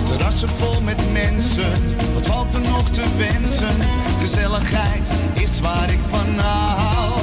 [0.08, 1.72] Terrassen vol met mensen,
[2.14, 3.76] wat valt er nog te wensen?
[4.20, 7.18] Gezelligheid is waar ik van hou.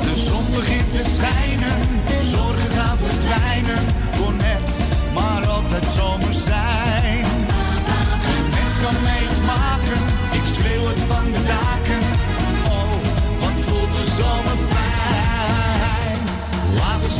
[0.00, 1.78] De zon begint te schijnen,
[2.22, 3.84] zorgen gaan verdwijnen.
[4.20, 4.70] Kon het
[5.14, 7.19] maar altijd zomer zijn.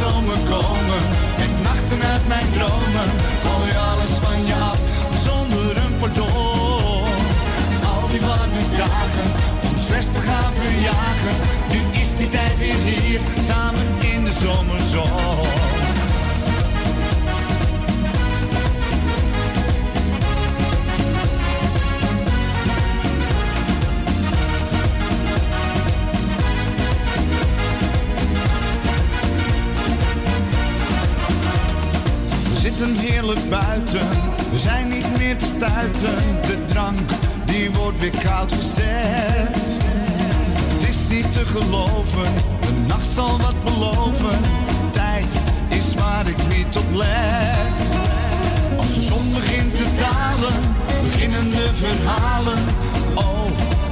[0.00, 1.02] Zomer komen,
[1.38, 3.08] met nachten uit mijn dromen.
[3.44, 4.78] Gooi alles van je af,
[5.26, 7.04] zonder een pardon.
[7.92, 9.28] Al die warme dagen,
[9.70, 11.34] ons stress te gaan verjagen.
[11.72, 15.69] Nu is die tijd weer hier, samen in de zomerzon.
[32.80, 34.08] Zitten heerlijk buiten,
[34.50, 36.16] we zijn niet meer te stuiten.
[36.40, 37.10] De drank,
[37.44, 39.56] die wordt weer koud gezet.
[40.72, 44.38] Het is niet te geloven, de nacht zal wat beloven.
[44.92, 45.32] Tijd
[45.68, 47.78] is waar ik niet op let.
[48.76, 50.54] Als de zon begint te dalen,
[51.02, 52.58] beginnen de verhalen.
[53.14, 53.46] Oh,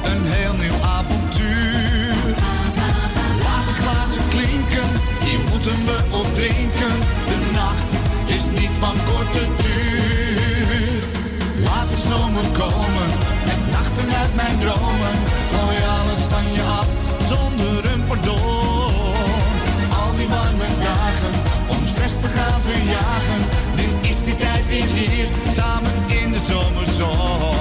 [0.05, 2.35] een heel nieuw avontuur.
[3.45, 4.89] Laat de glazen klinken,
[5.25, 7.18] hier moeten we op drinken
[8.51, 11.03] niet van korte duur.
[11.65, 13.09] Laat de stromen komen,
[13.45, 15.15] met nachten uit mijn dromen.
[15.55, 16.87] Gooi alles van je af,
[17.29, 19.05] zonder een pardon.
[20.01, 21.33] Al die warme dagen,
[21.67, 23.41] om stress te gaan verjagen.
[23.77, 27.58] Nu is die tijd weer hier, samen in de zomerzon.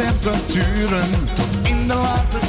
[0.00, 1.10] Temperaturen.
[1.34, 2.39] Tot in de late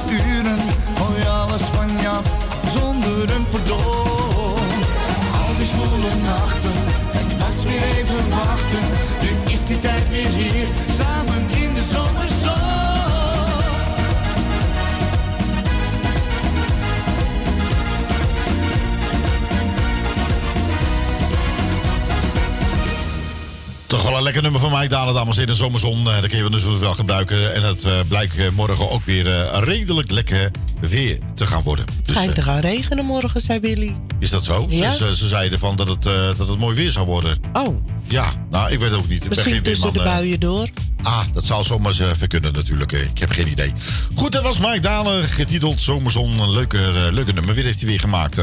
[24.22, 25.55] lekker nummer van Mike Dalen, dames en heren.
[25.55, 27.53] Zomerzon, eh, dat kun je dus wel gebruiken.
[27.53, 31.86] En het eh, blijkt eh, morgen ook weer redelijk lekker weer te gaan worden.
[32.03, 33.95] Dus, Schijnt te gaan regenen morgen, zei Willy.
[34.19, 34.65] is dat zo?
[34.69, 34.89] Ja.
[34.97, 36.03] Dus, ze zeiden van dat het,
[36.38, 37.38] dat het mooi weer zou worden.
[37.53, 39.24] Oh, Ja, nou, ik weet het ook niet.
[39.24, 40.69] Ik misschien geen tussen de buien door.
[41.01, 42.91] Ah, dat zou zomaar even kunnen natuurlijk.
[42.91, 43.74] Ik heb geen idee.
[44.15, 46.39] Goed, dat was Mike Dalen, getiteld Zomerzon.
[46.39, 48.41] Een leuke, leuke nummer weer heeft hij weer gemaakt.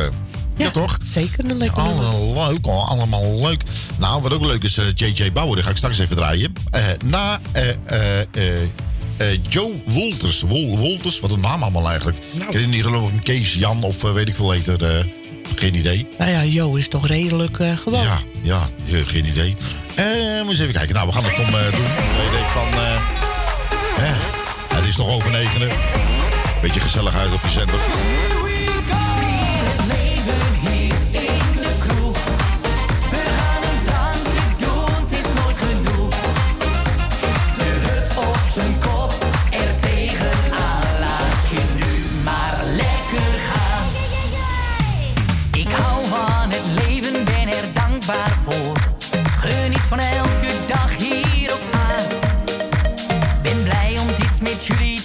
[0.58, 0.64] Eh.
[0.64, 0.98] ja, toch?
[1.04, 1.70] Zeker een nummer.
[1.70, 2.82] Allemaal leuk, hoor.
[2.82, 3.62] allemaal leuk.
[3.98, 6.52] Nou, wat ook leuk is, eh, JJ Bauer, die ga ik straks even draaien.
[6.70, 8.26] Eh, na eh, eh, eh,
[9.16, 10.40] eh, Joe Wolters.
[10.40, 12.16] Wol, Wolters, wat een naam allemaal eigenlijk.
[12.48, 14.60] Ik weet niet, geloof ik een Kees, Jan of eh, weet ik veel eh,
[15.56, 16.08] geen idee.
[16.18, 18.02] Nou ja, Jo is toch redelijk eh, gewoon.
[18.02, 19.56] Ja, ja, eh, geen idee.
[19.94, 20.04] Eh,
[20.40, 20.94] moet eens even kijken.
[20.94, 21.84] Nou, we gaan het om eh, doen.
[22.40, 22.68] Ik van...
[22.68, 23.00] eh,
[24.74, 25.68] het is nog over negenen.
[26.62, 28.37] Beetje gezelligheid op je zender.
[49.88, 52.20] Van elke dag hier op aard.
[53.42, 54.97] Ben blij om dit met jullie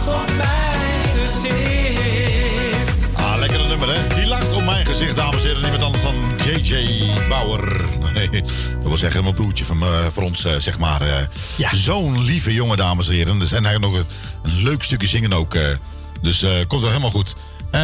[0.00, 3.06] op mijn gezicht.
[3.14, 4.14] Ah, lekkere nummer, hè?
[4.14, 5.60] Die lacht op mijn gezicht, dames en heren.
[5.62, 6.14] Niemand anders dan
[6.44, 7.04] J.J.
[7.28, 7.84] Bauer.
[8.14, 11.00] Nee, dat wil zeggen, mijn broertje van, eh, voor ons, eh, zeg maar.
[11.00, 13.38] eh, Zo'n lieve jongen, dames en heren.
[13.38, 14.04] Dus, en hij nog een,
[14.42, 15.54] een leuk stukje zingen ook.
[15.54, 15.62] eh.
[16.20, 17.34] dus eh, komt er helemaal goed.
[17.70, 17.80] Eh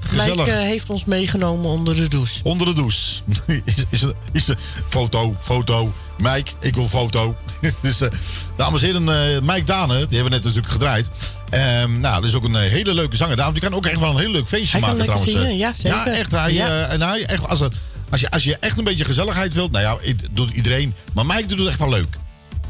[0.00, 0.36] gezellig.
[0.36, 2.40] Mike eh, heeft ons meegenomen onder de douche.
[2.42, 3.20] Onder de douche.
[3.64, 4.44] is, is, is
[4.88, 5.92] foto, foto.
[6.18, 7.36] Mike, ik wil foto.
[7.82, 8.08] dus, eh,
[8.56, 11.10] dames en heren, eh, Mike Dane, die hebben we net natuurlijk gedraaid.
[11.50, 13.36] Ehm, nou, dat is ook een eh, hele leuke zanger.
[13.36, 15.30] Daarom, die kan ook echt wel een heel leuk feestje Hij maken trouwens.
[15.30, 15.98] zingen, ja, zeker.
[15.98, 16.30] Ja, echt.
[16.32, 16.86] Hij, Ja.
[16.86, 17.72] en hij, echt, als, er,
[18.10, 20.94] als, je, als je echt een beetje gezelligheid wilt, nou ja, het doet iedereen.
[21.12, 22.16] Maar Mike doet het echt wel leuk.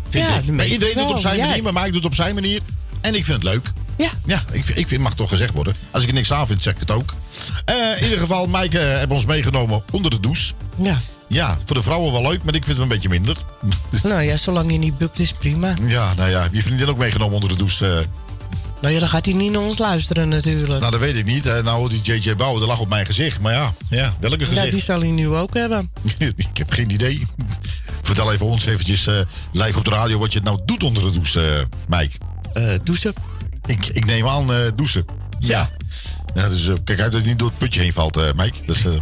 [0.08, 0.46] Vind Ja, ik.
[0.46, 1.46] meeste iedereen doet het op zijn ja.
[1.46, 2.60] manier, maar Mike doet het op zijn manier.
[3.00, 3.72] En ik vind het leuk.
[3.98, 4.10] Ja.
[4.26, 5.76] Ja, ik, ik vind, mag toch gezegd worden.
[5.90, 7.14] Als ik er niks aan vind, zeg ik het ook.
[7.98, 10.52] In ieder geval, Mike eh heeft ons meegenomen onder de douche.
[10.82, 10.96] Ja.
[11.28, 13.36] Ja, voor de vrouwen wel leuk, maar ik vind het een beetje minder.
[14.02, 15.74] Nou ja, zolang je niet bukt is prima.
[15.86, 17.86] Ja, nou ja, je vriendin ook meegenomen onder de douche.
[17.86, 18.06] eh.
[18.80, 20.80] Nou ja, dan gaat hij niet naar ons luisteren natuurlijk.
[20.80, 21.44] nou, dat weet ik niet.
[21.44, 23.40] Nou, die JJ Bouwer, dat lag op mijn gezicht.
[23.40, 24.70] Maar ja, ja welke Ja, gezicht?
[24.70, 25.90] die zal hij nu ook hebben.
[26.36, 27.26] ik heb geen idee.
[28.02, 29.14] Vertel even ons eventjes eh,
[29.52, 31.40] live op de radio wat je nou doet onder de douche,
[31.88, 32.16] eh Mike.
[32.84, 33.12] douchen.
[33.66, 35.05] Ik, ik neem aan douchen.
[35.38, 35.70] Ja.
[36.34, 38.59] ja dus, kijk uit dat je niet door het putje heen valt, Mike.
[38.66, 38.92] Dus, eh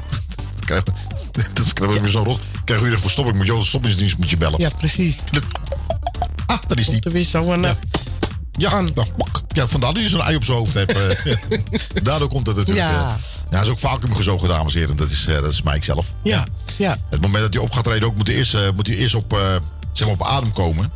[0.66, 0.82] krijg,
[1.52, 2.40] dat krijg ik weer zo rot.
[2.64, 3.36] Krijg je weer een verstopping.
[3.36, 4.60] Moet je de stoppingsdienst moet je bellen.
[4.60, 5.18] Ja, precies.
[6.46, 7.00] Ah, dat is die.
[7.02, 7.64] Er weer zo een...
[7.64, 7.70] eh,
[8.58, 9.06] Ja, nou,
[9.48, 10.92] ja, vandaar dat je zo'n ei op zijn hoofd hebt.
[10.96, 11.36] eh.
[12.02, 12.86] Daardoor komt het natuurlijk.
[12.86, 12.92] Ja.
[13.10, 13.14] eh.
[13.50, 14.96] Ja, hij is ook vacuüm gezogen, dames en heren.
[14.96, 16.12] Dat is, dat is Mike zelf.
[16.22, 16.44] Ja.
[16.76, 16.96] ja.
[17.10, 19.38] Het moment dat hij op gaat treden ook, moet hij eerst, moet hij eerst op,
[19.92, 20.90] zeg maar op adem komen.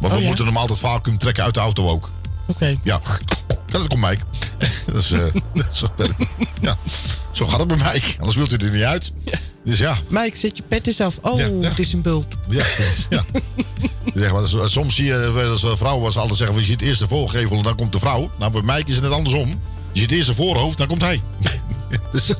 [0.00, 0.26] We Oh, ja?
[0.26, 2.10] moeten hem altijd vacuüm trekken uit de auto ook.
[2.46, 2.74] Oké.
[2.82, 3.00] Ja.
[3.74, 4.22] Ja, dat komt Mike.
[4.92, 5.20] dat is, eh,
[5.54, 5.84] dat is
[6.60, 6.76] ja.
[7.32, 8.14] zo gaat het bij Mike.
[8.18, 9.12] Anders wilt u er niet uit.
[9.64, 9.96] Dus ja.
[10.08, 11.14] Mike, zet je pet eens af.
[11.20, 11.68] Oh, Ja, ja.
[11.68, 12.26] het is een bult.
[12.48, 12.64] Ja,
[13.10, 13.24] ja.
[14.14, 16.80] Zeg maar, s- soms zie je, eh, als een vrouw was altijd zeggen, je ziet
[16.80, 18.30] eerst de voorgevel en dan komt de vrouw.
[18.38, 19.60] Nou, bij Mike is het net andersom.
[19.92, 21.20] Je ziet eerst de voorhoofd, dan komt hij.
[22.12, 22.34] Dus-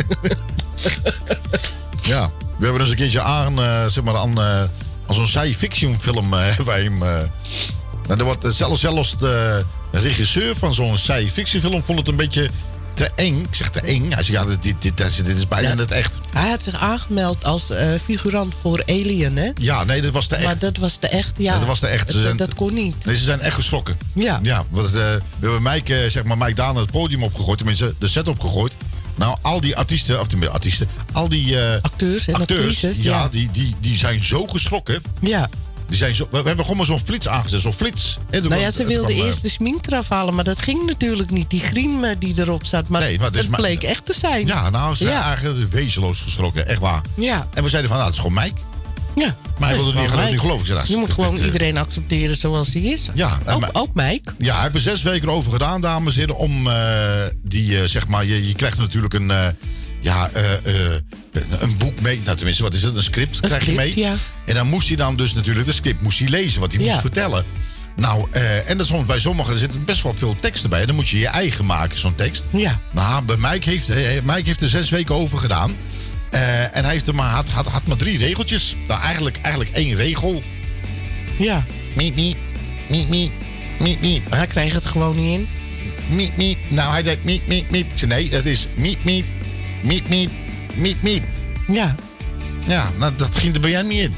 [2.02, 4.62] ja, we hebben eens een keertje aan, eh, zeg maar, aan, eh,
[5.06, 7.02] als een science fiction film eh, hebben wij hem.
[7.02, 7.08] eh,
[8.06, 9.64] nou, er wordt, zelfs, zelfs de
[10.00, 12.48] regisseur van zo'n science fiction film vond het een beetje
[12.94, 13.40] te eng.
[13.48, 14.12] Ik zeg te eng.
[14.12, 15.74] Hij zegt, ja, dit, dit, dit, is- dit is bijna Ja.
[15.74, 16.18] net echt.
[16.32, 19.50] Hij had zich aangemeld als eh, figurant voor Alien, hè?
[19.60, 20.44] Ja, nee, dat was te echt.
[20.44, 21.52] Maar dat was de echt, ja.
[21.52, 22.10] Ja, dat was de echt.
[22.10, 23.04] Ze zijn- dat kon niet.
[23.04, 23.96] Nee, ze zijn echt geschrokken.
[24.14, 24.38] Ja.
[24.42, 27.56] Ja, want, eh, we hebben Mike, zeg maar, Mike Daan het podium opgegooid.
[27.58, 28.76] Tenminste, de set opgegooid.
[29.16, 33.10] Nou, al die artiesten, of tenminste, artiesten, al die eh, Acteurs en acteurs, actrices, ja,
[33.22, 33.28] ja.
[33.28, 35.02] Die, die, die zijn zo geschrokken.
[35.20, 35.48] Ja.
[35.94, 38.18] Die zijn zo, we, hebben gewoon maar zo'n flits aangezet, zo'n flits.
[38.30, 40.86] En toen Nou ja, ze wilden eh, eerst de smink eraf halen, maar dat ging
[40.86, 41.50] natuurlijk niet.
[41.50, 44.46] Die griem eh, die erop zat, maar, Nee, maar het maar- bleek echt te zijn.
[44.46, 45.24] Ja, nou, ze zijn Ja.
[45.24, 47.00] eigenlijk wezenloos geschrokken, echt waar.
[47.16, 47.48] Ja.
[47.54, 48.60] En we zeiden van, nou, het is gewoon Mike.
[49.14, 49.36] Ja.
[49.58, 50.60] Maar hij wilde is niet, geloven.
[50.60, 53.08] Ik zei, nou, Je moet gewoon eh, iedereen accepteren zoals hij is.
[53.14, 54.32] Ja, ook, maar- ook Mike.
[54.38, 56.36] Ja, er zes weken over gedaan, dames en heren.
[56.36, 56.68] Om
[57.42, 59.30] die, zeg maar, je, je krijgt natuurlijk een,
[60.04, 60.52] ja, eh,
[60.94, 61.00] eh,
[61.58, 62.20] een boek mee.
[62.24, 62.96] Nou, tenminste, wat is het?
[62.96, 63.92] Een script Een krijg je mee.
[63.98, 64.14] ja.
[64.46, 66.86] En dan moest hij dan dus natuurlijk de script moest hij lezen, wat hij Ja.
[66.88, 67.44] moest vertellen.
[67.96, 70.86] Nou, eh, en dat soms bij sommigen er zitten best wel veel teksten bij.
[70.86, 72.46] Dan moet je je eigen maken, zo'n tekst.
[72.50, 72.80] Ja.
[72.92, 73.88] Nou, bij Mike heeft,
[74.24, 75.72] Mike heeft er zes weken over gedaan.
[76.72, 78.74] En hij heeft er maar, had, had, had maar drie regeltjes.
[78.88, 80.42] Nou, eigenlijk, eigenlijk één regel.
[81.38, 81.64] Ja.
[81.94, 82.36] Miep, miep,
[82.88, 83.30] miep, miep,
[83.80, 84.30] miep, miep.
[84.30, 85.48] Hij kreeg het gewoon niet in.
[86.16, 86.58] Miep, miep.
[86.68, 89.24] Nou, hij deed miep, miep, nee, dat is miep, miep,
[89.84, 90.30] miep, miep,
[90.74, 91.22] miep, miep.
[91.68, 91.94] Ja.
[92.66, 94.14] Ja, nou, dat ging er bij jou niet in.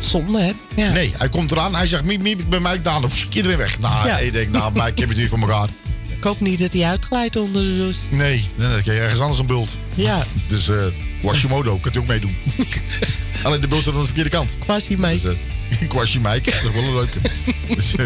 [0.00, 0.52] Zonde, hè?
[0.82, 0.92] Ja.
[0.92, 3.04] Nee, hij komt eraan, hij zegt miep, miep, ik ben Mike Daan.
[3.04, 3.78] Of iedereen weg.
[3.78, 4.18] Nou, Ja.
[4.18, 5.68] ik denk, nou, Mike, ik heb het hier voor elkaar.
[6.16, 7.98] Ik hoop niet dat hij uitglijdt onder de douche.
[8.08, 9.68] Nee, nee, dan krijg je ergens anders een bult.
[9.94, 10.24] Ja.
[10.48, 10.76] Dus eh
[11.20, 12.36] Washimodo, kunt u ook meedoen.
[13.42, 14.56] Alleen de bult staat aan de verkeerde kant.
[14.58, 15.08] Quasi Mike.
[15.20, 17.18] Dus, eh, Kwasje Mike, dat is wel een leuke.
[17.76, 18.04] dus, eh,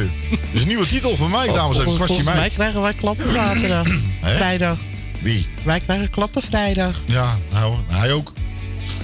[0.52, 1.74] dus een nieuwe titel voor mij, dames en heren.
[1.84, 2.54] Volgens, Kwasje volgens mij Mike.
[2.54, 3.86] krijgen wij klappen zaterdag.
[4.36, 4.78] Vrijdag.
[5.26, 5.46] Wie?
[5.62, 7.00] Wij krijgen klappen vrijdag.
[7.04, 8.32] Ja, nou, hij ook.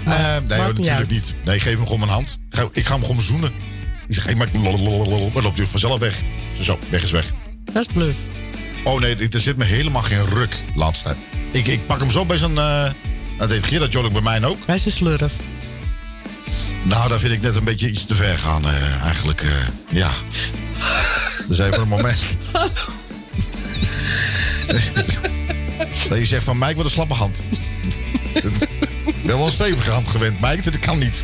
[0.04, 1.10] Eh, nee, hoor, natuurlijk uit.
[1.10, 1.34] niet.
[1.44, 2.38] Nee, geef hem gewoon mijn hand.
[2.72, 3.52] Ik ga, hem gewoon zoenen.
[4.08, 4.80] Ik zeg, hey, maar dan
[5.42, 6.20] loopt hij vanzelf weg.
[6.60, 7.32] Zo, weg is weg.
[7.64, 8.16] Dat is bluff.
[8.84, 11.04] Oh nee, er zit me helemaal geen ruk laatst.
[11.50, 12.58] Ik, ik pak hem zo bij zijn...
[12.58, 12.90] eh
[13.38, 14.66] dat deed Gerard Jolik bij mij ook.
[14.66, 15.32] Bij zijn slurf.
[16.82, 19.42] Nou, daar vind ik net een beetje iets te ver gaan, eh, eigenlijk.
[19.42, 19.50] eh,
[19.90, 20.10] ja.
[21.48, 22.22] Dus even een moment.
[26.08, 27.40] dat je zegt van, Mike, wat een slappe hand.
[28.42, 28.62] Dat-
[29.06, 30.62] Ik ben wel een stevige hand gewend, Mike.
[30.70, 31.22] Dat kan niet.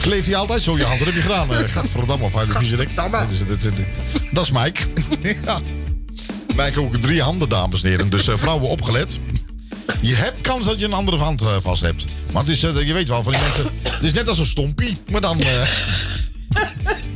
[0.00, 0.98] Kleef je altijd zo je hand?
[0.98, 1.52] Wat heb je gedaan?
[1.52, 2.88] Uh, Gadverdamme, of uit de viezerik.
[2.96, 3.72] Dat, is- dat,
[4.32, 4.80] dat Mike.
[5.44, 5.60] ja.
[6.56, 8.08] Mike ook drie handen, dames en heren.
[8.10, 9.18] Dus eh, vrouwen opgelet.
[10.00, 12.04] Je hebt kans dat je een andere hand eh, vast hebt.
[12.32, 13.64] Maar het is, je weet wel van die mensen.
[13.82, 15.40] Het is net als een stompie, maar dan.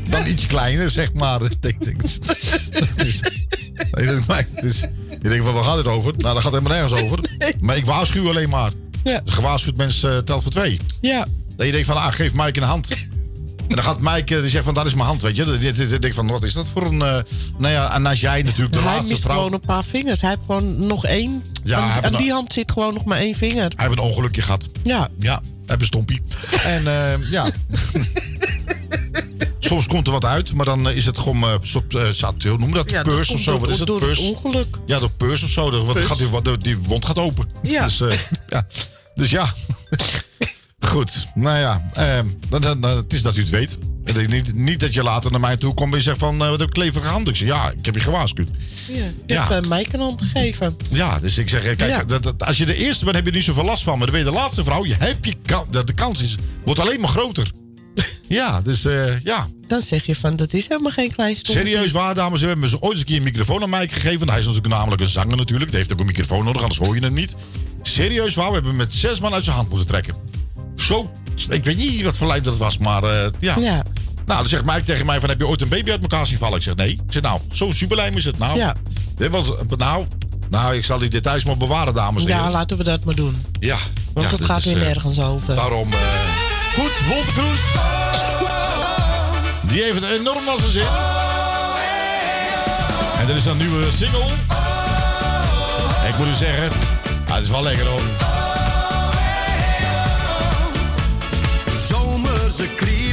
[0.08, 1.40] dan iets kleiner, zeg maar.
[2.70, 3.20] Het is,
[3.90, 4.04] ik
[5.22, 6.12] je denkt van waar gaat het over?
[6.16, 7.18] Nou, dat gaat helemaal nergens over.
[7.60, 8.72] Maar ik waarschuw alleen maar.
[9.04, 9.20] Ja.
[9.24, 10.80] De gewaarschuwd mens eh, telt voor twee.
[11.00, 11.26] Ja.
[11.56, 12.90] Dat je denkt van, ah, geef Mike een hand.
[13.68, 15.44] En dan gaat Mike, eh, die zegt van, dat is mijn hand, weet je.
[15.44, 17.02] Dan denk ik van, wat is dat voor een...
[17.02, 17.18] eh,
[17.58, 19.36] nou ja, en als jij natuurlijk de hij laatste mist vrouw...
[19.36, 20.20] gewoon een paar vingers.
[20.20, 21.42] Hij heeft gewoon nog één.
[21.64, 23.72] Ja, hij aan heeft aan nog- die hand zit gewoon nog maar één vinger.
[23.76, 24.68] Hij heeft een ongelukje gehad.
[24.82, 25.08] Ja.
[25.18, 26.20] Ja, hij heeft een stompie.
[26.64, 27.50] En eh, ja.
[29.70, 32.42] Soms komt er wat uit, maar dan eh, is het gewoon eh, soort, eh, zat,
[32.42, 32.90] hoe noem dat?
[32.90, 33.50] Ja, dat peurs of zo.
[33.50, 33.86] door- Wat is het?
[33.86, 34.18] door het Peurs?
[34.18, 34.76] ongeluk.
[34.86, 35.70] Ja, door peurs of zo.
[35.70, 37.46] Dat, wat gaat die, wat- die wond gaat open.
[37.62, 37.84] Ja.
[37.84, 38.18] Dus, eh,
[38.48, 38.66] ja.
[39.14, 39.54] dus ja.
[40.80, 41.26] Goed.
[41.34, 42.18] Nou ja, eh,
[42.48, 43.78] dan, dan, dan- het is dat u het weet.
[44.28, 46.58] Niet, niet dat je later naar mij toe komt en je zegt van, eh, wat
[46.58, 47.28] heb ik kleverige hand?
[47.28, 48.48] Ik zeg, ja, ik heb je gewaarschuwd.
[48.88, 49.04] Ja.
[49.04, 49.48] Ik Ja.
[49.48, 50.76] heb uh, Mike een hand gegeven.
[50.90, 52.04] Ja, dus ik zeg, eh, kijk, Ja.
[52.04, 53.92] dat, dat- als je de eerste bent, heb je er niet zoveel last van.
[53.98, 55.34] Maar dan ben je de laatste vrouw, je hebt je
[55.70, 56.34] dat de kans is,
[56.64, 57.50] wordt alleen maar groter.
[58.28, 59.48] Ja, dus eh, ja.
[59.66, 61.36] Dan zeg je van, dat is helemaal geen klein.
[61.42, 62.60] Serieus waar, dames en heren.
[62.60, 64.18] We hebben ze ooit eens een keer een microfoon aan mij gegeven.
[64.18, 65.70] Want hij is natuurlijk namelijk een zanger natuurlijk.
[65.70, 67.36] Die heeft ook een microfoon nodig, anders hoor je hem niet.
[67.82, 70.14] Serieus waar, we hebben hem met zes man uit zijn hand moeten trekken.
[70.76, 71.10] Zo,
[71.48, 73.56] ik weet niet wat voor lijp dat was, maar eh, ja.
[73.58, 73.82] Ja.
[74.26, 76.38] Nou, dan zegt Mike tegen mij van, heb je ooit een baby uit elkaar zien
[76.38, 76.56] vallen?
[76.56, 76.90] Ik zeg, nee.
[76.90, 78.38] Ik zeg, nou, zo'n superlijm is het.
[78.38, 78.76] Nou, Ja.
[79.30, 79.46] Was,
[79.76, 80.06] nou,
[80.50, 82.44] nou, ik zal die details maar bewaren, dames en heren.
[82.44, 83.44] Ja, laten we dat maar doen.
[83.60, 83.78] Ja.
[84.12, 85.54] Want ja, het gaat weer eh, nergens over.
[85.54, 85.88] Daarom,
[86.88, 87.60] goed.
[89.60, 90.86] Die heeft het enorm zijn zin.
[93.20, 94.24] En er is een nieuwe single.
[96.08, 96.70] Ik moet u zeggen,
[97.28, 98.00] ah, het is wel lekker hoor.
[101.88, 103.09] Zomerse kriebels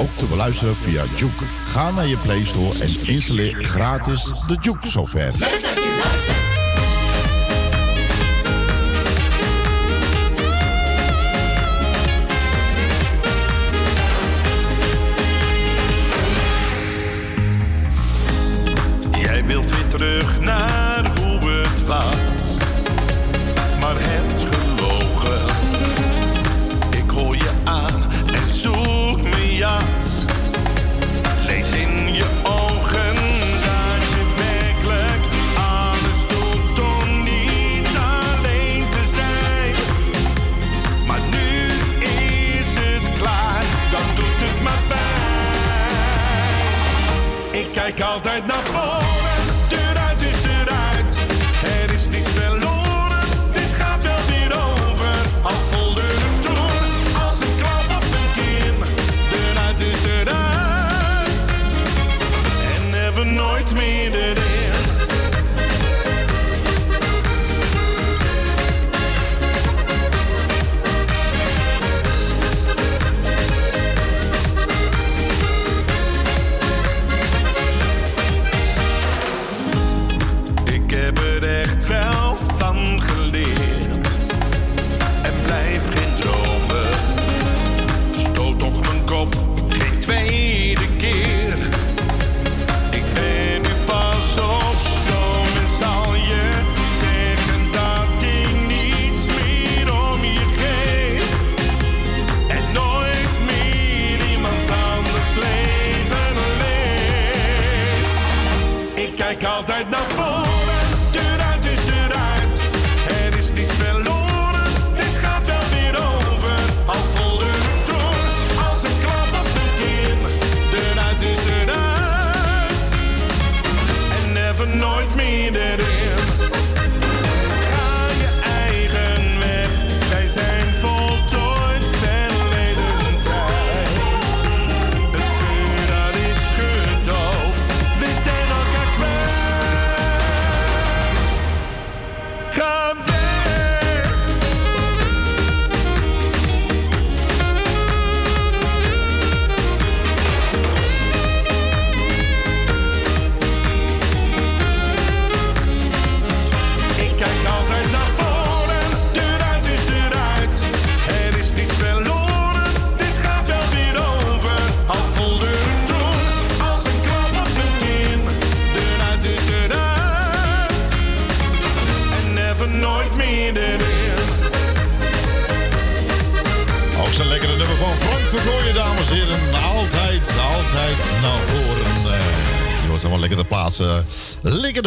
[0.00, 1.44] ook te beluisteren via Juke.
[1.44, 5.89] Ga naar je Play Store en installeer gratis de Juke software.
[47.90, 48.19] Ik kijk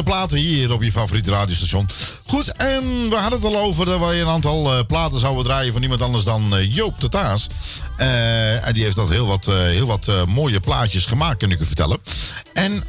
[0.04, 1.90] Platen hier op je favoriete radiostation.
[2.28, 5.72] Goed, en we hadden het al over dat wij een aantal eh, platen zouden draaien
[5.72, 7.48] van niemand anders dan eh, Joop de Taas.
[7.98, 11.66] Eh, en die heeft dat heel wat, heel wat mooie plaatjes gemaakt, kan ik u
[11.66, 11.98] vertellen.
[12.54, 12.84] En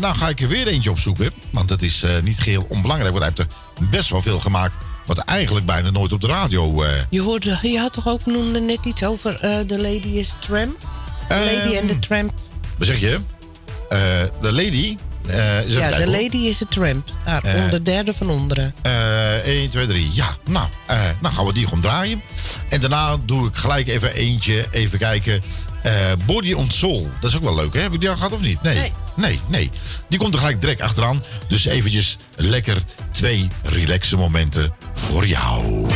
[0.00, 1.32] nou ga ik er weer eentje opzoeken.
[1.50, 4.74] Want dat is niet geheel onbelangrijk, want hij heeft er best wel veel gemaakt.
[5.06, 8.86] Wat eigenlijk bijna nooit op de radio Je, hoorde, je had toch ook noemde net
[8.86, 10.80] iets over The Lady is Tramp?
[11.28, 12.32] The Lady and the Tramp.
[12.78, 13.18] Wat zeg je?
[14.40, 14.96] De lady.
[15.28, 16.06] Eh, Ja, hoor.
[16.06, 17.08] Lady is a Tramp.
[17.24, 17.62] Daar, Eh.
[17.64, 18.74] onder derde van onderen.
[18.82, 20.08] Eh 1, 2, 3.
[20.12, 20.66] Ja, nou,
[21.20, 22.22] nou gaan we die gewoon draaien.
[22.68, 24.66] En daarna doe ik gelijk even eentje.
[24.70, 25.42] Even kijken.
[26.26, 27.08] Body on Soul.
[27.20, 27.80] Dat is ook wel leuk, hè?
[27.80, 28.62] Heb ik die al gehad of niet?
[28.62, 28.74] Nee.
[28.78, 28.92] Nee.
[29.16, 29.70] Nee, nee.
[30.08, 31.22] Die komt er gelijk direct achteraan.
[31.48, 32.76] Dus eventjes lekker
[33.12, 35.86] twee relaxe momenten voor jou.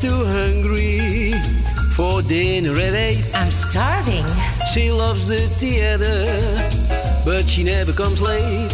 [0.00, 1.32] Too hungry
[1.94, 3.24] for dinner at eight.
[3.36, 4.24] I'm starving.
[4.74, 6.26] She loves the theater,
[7.24, 8.72] but she never comes late.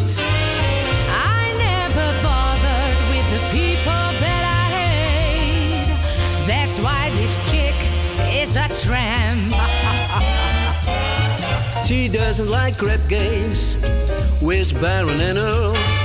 [1.11, 6.47] I never bothered with the people that I hate.
[6.47, 7.75] That's why this chick
[8.33, 9.53] is a tramp.
[11.85, 13.77] She doesn't like crap games
[14.41, 15.98] with Baron and Earl.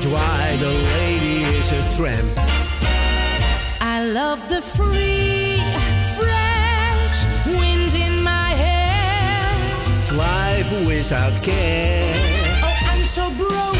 [0.00, 2.24] That's why the lady is a tramp.
[3.82, 5.60] I love the free,
[6.16, 9.52] fresh wind in my hair.
[10.16, 12.14] Life without care.
[12.64, 13.76] Oh, I'm so broke.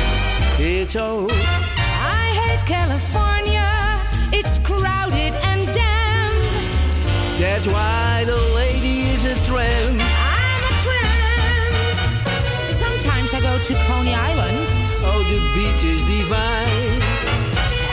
[0.60, 3.72] It's all I hate California.
[4.30, 7.38] It's crowded and damp.
[7.38, 9.98] That's why the lady is a tramp.
[9.98, 12.70] I'm a tramp.
[12.72, 14.59] Sometimes I go to Coney Island.
[15.30, 16.98] The beach is divine.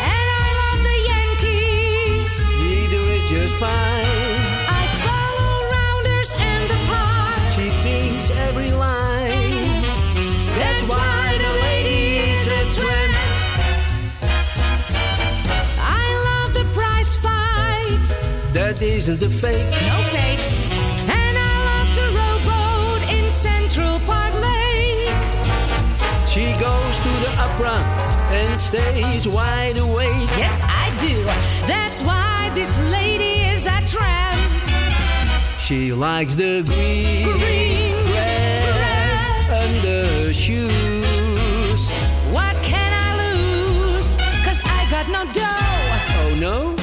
[0.10, 2.34] And I love the Yankees.
[2.74, 4.50] Either is just fine.
[4.80, 7.42] I follow rounders in the park.
[7.54, 9.70] She thinks every line.
[10.58, 13.14] That's why the lady is a tramp.
[15.78, 18.08] I love the prize fight.
[18.54, 19.70] That isn't a fake.
[19.86, 20.57] No fakes.
[26.38, 27.78] She goes to the opera
[28.30, 30.30] and stays wide awake.
[30.38, 31.16] Yes, I do.
[31.66, 34.38] That's why this lady is a tramp.
[35.60, 41.90] She likes the green, Green grass under shoes.
[42.30, 44.08] What can I lose?
[44.46, 46.22] Cause I got no dough.
[46.22, 46.76] Oh no?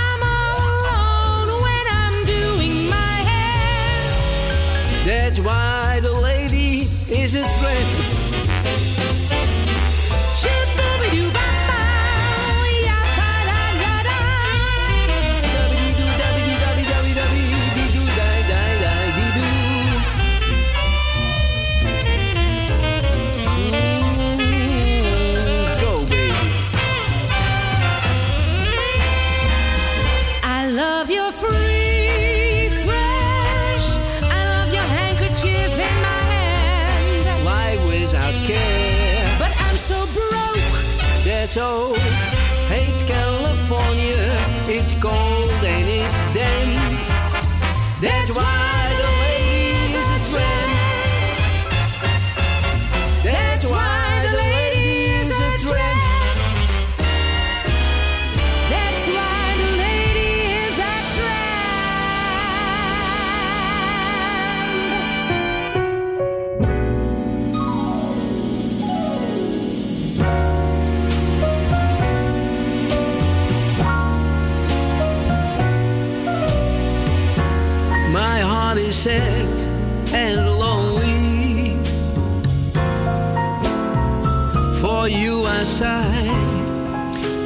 [0.00, 4.10] I'm all alone when I'm doing my hair.
[5.06, 8.21] That's why the lady is a tramp.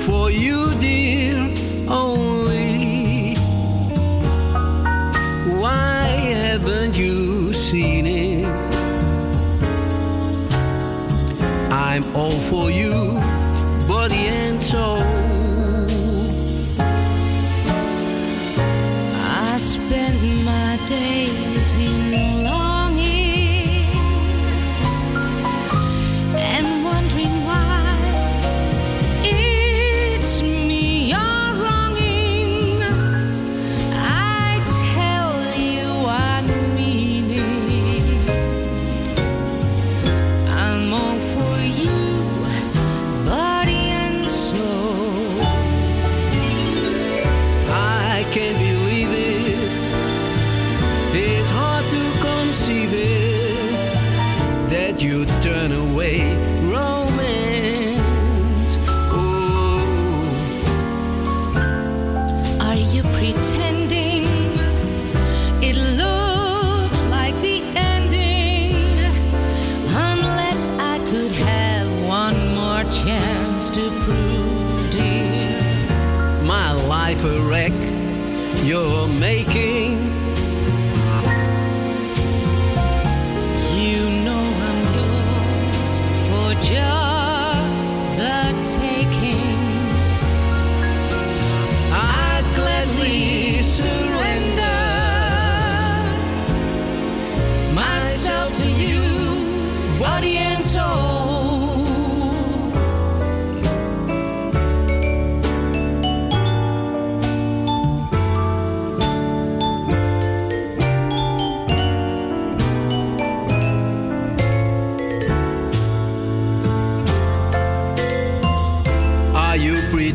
[0.06, 1.38] For you, dear,
[1.88, 3.34] only.
[5.60, 6.04] Why
[6.34, 8.44] haven't you seen it?
[11.72, 12.92] I'm all for you,
[13.88, 15.05] body and soul.
[77.08, 77.72] Life a wreck
[78.64, 79.92] you're making.
[83.80, 85.92] You know I'm yours
[86.26, 87.05] for just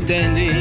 [0.02, 0.61] pretending?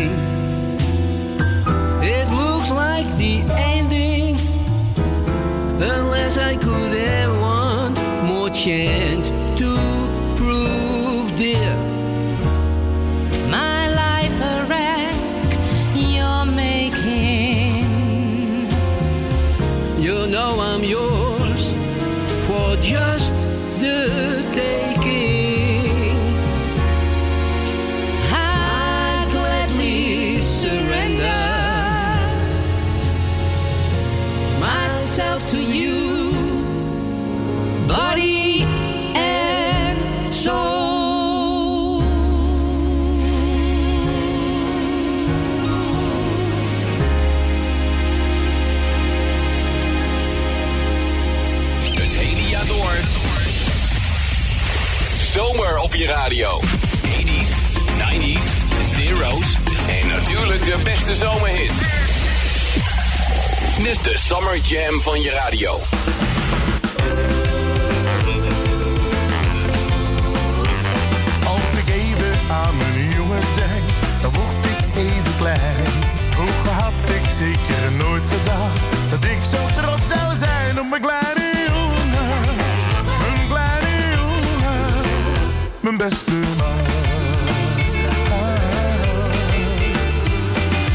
[64.02, 65.72] De Summer Jam van je radio.
[71.44, 73.84] Als ik even aan mijn jongen denk,
[74.22, 75.86] dan word ik even klein.
[76.30, 81.64] Vroeger had ik zeker nooit gedacht dat ik zo trots zou zijn op mijn kleine
[81.68, 82.46] jongen.
[83.04, 85.04] Mijn kleine jongen,
[85.80, 86.88] mijn beste maat.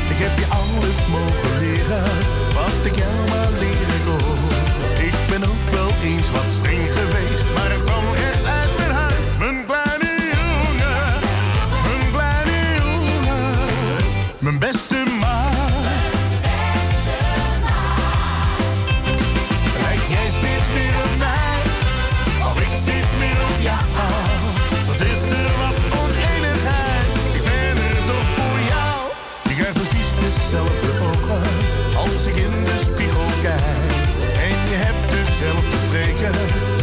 [0.10, 2.04] Ik heb je alles mogen leren,
[2.86, 4.38] wat ik jou maar leren kon.
[5.08, 8.45] Ik ben ook wel eens wat streng geweest, maar kwam echt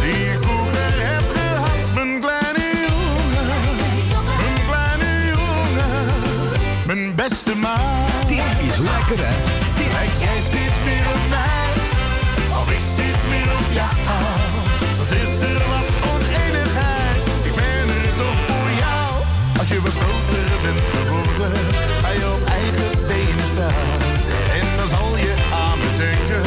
[0.01, 1.95] die ik vroeger heb gehad.
[1.95, 3.49] Mijn kleine jongen,
[4.41, 6.05] mijn kleine jongen,
[6.87, 8.29] mijn beste maat.
[8.29, 9.35] Dit is lekker, hè?
[9.97, 11.71] Lijk jij steeds meer op mij,
[12.61, 13.95] of ik steeds meer op jou?
[14.97, 19.09] Soms is er wat oneenigheid, ik ben er toch voor jou.
[19.59, 21.55] Als je wat groter bent geworden,
[22.03, 24.01] ga je op eigen benen staan.
[24.59, 26.45] En dan zal je aan me denken,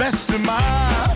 [0.00, 1.09] beste maat.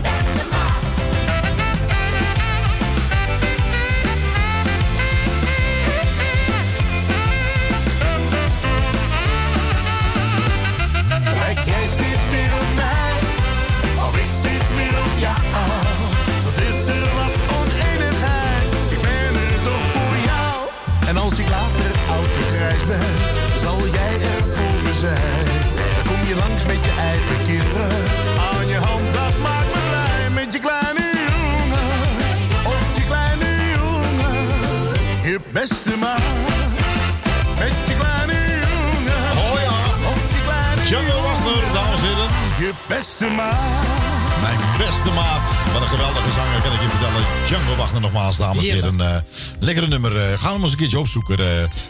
[48.01, 49.01] Wagner nogmaals, dames en heren.
[49.01, 49.15] Eh
[49.59, 50.17] lekkere nummer.
[50.17, 51.39] eh, gaan we hem eens een keertje opzoeken.
[51.39, 51.45] eh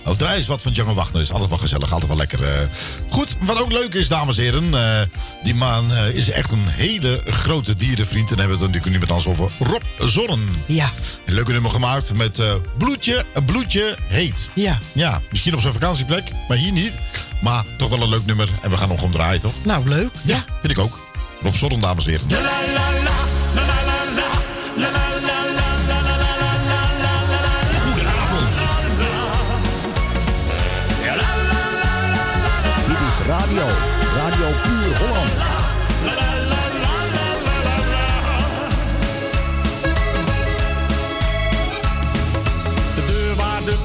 [0.10, 1.22] of draai eens wat van Django Wagner.
[1.22, 2.44] Is altijd wel gezellig, altijd wel lekker.
[2.44, 2.68] eh.
[3.10, 4.74] Goed, wat ook leuk is, dames en heren.
[4.74, 5.02] eh,
[5.44, 8.32] die man eh, is echt een hele grote dierenvriend.
[8.32, 10.64] En hebben we het natuurlijk nu met ons over Rob Zorn.
[10.66, 10.92] Ja.
[11.26, 14.50] Een leuke nummer gemaakt met eh, bloedje, een bloedje heet.
[14.54, 14.80] Ja.
[14.94, 17.00] Ja, misschien op zijn vakantieplek, maar hier niet.
[17.42, 18.50] Maar toch wel een leuk nummer.
[18.62, 19.54] En we gaan nog om draaien, toch?
[19.64, 20.10] Nou, leuk.
[20.22, 21.00] Ja, vind ik ook.
[21.44, 22.28] Rob Zorn, dames en heren.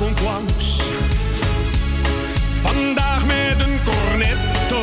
[0.01, 0.83] Komt.
[2.63, 4.83] Vandaag met een cornetto.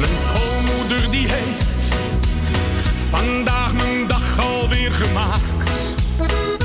[0.00, 1.64] Mijn schoonmoeder die heeft
[3.10, 6.61] vandaag mijn dag alweer gemaakt.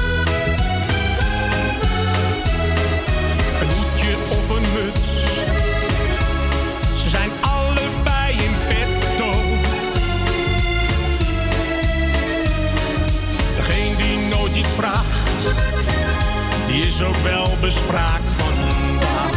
[17.02, 19.32] Ook wel bespraakt vandaag.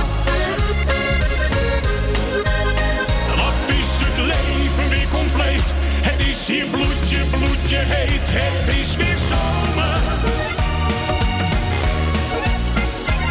[3.37, 5.69] Wat is het leven weer compleet?
[6.01, 8.21] Het is hier bloedje, bloedje heet.
[8.25, 9.99] Het is weer zomer.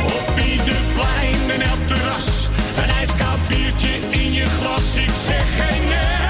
[0.05, 2.47] Op ieder plein en elk terras.
[2.83, 4.95] Een ijskoud biertje in je glas.
[4.95, 6.28] Ik zeg geen nee.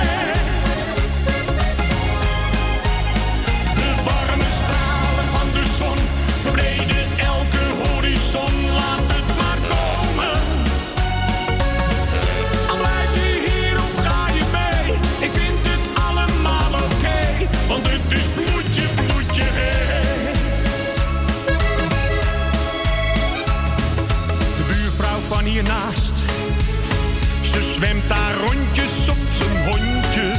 [27.79, 30.31] zwemt daar rondjes op zijn hondje.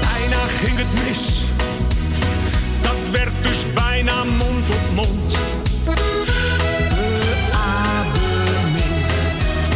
[0.00, 1.44] Bijna ging het mis,
[2.82, 5.36] dat werd dus bijna mond op mond.
[5.84, 6.14] Beademing,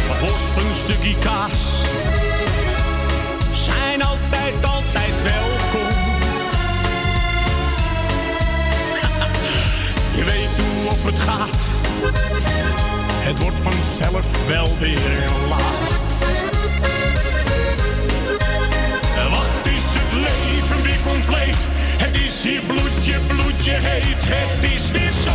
[0.07, 0.57] wat wordt
[1.03, 1.59] een kaas?
[3.65, 5.93] Zijn altijd, altijd welkom.
[10.17, 11.65] Je weet hoe of het gaat
[13.25, 15.95] het wordt vanzelf wel weer laat.
[19.29, 21.61] Wat is het leven weer compleet?
[21.97, 24.21] Het is hier bloedje, bloedje heet.
[24.21, 25.34] Het is weer zo.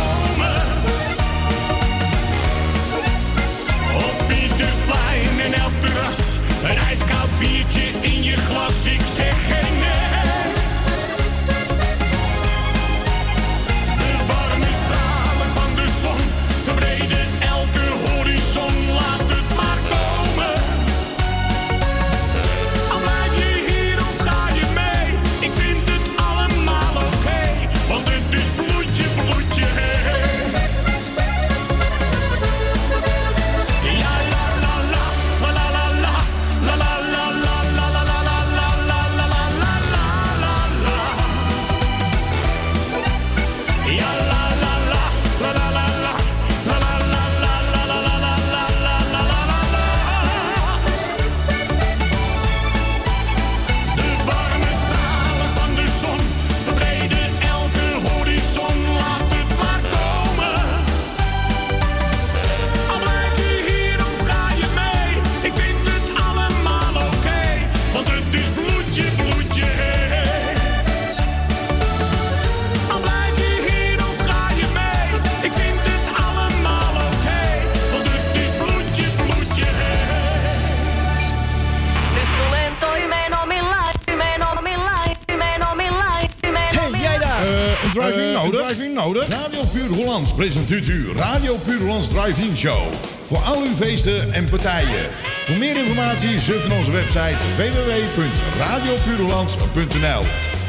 [90.71, 92.93] dit uur Radio Purelands Drive-In Show.
[93.25, 95.09] Voor al uw feesten en partijen.
[95.45, 100.19] Voor meer informatie surf naar onze website www.radiopurelands.nl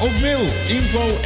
[0.00, 1.18] Of mail info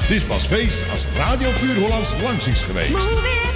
[0.00, 3.51] Het is pas feest als Radio Purelands langs is geweest.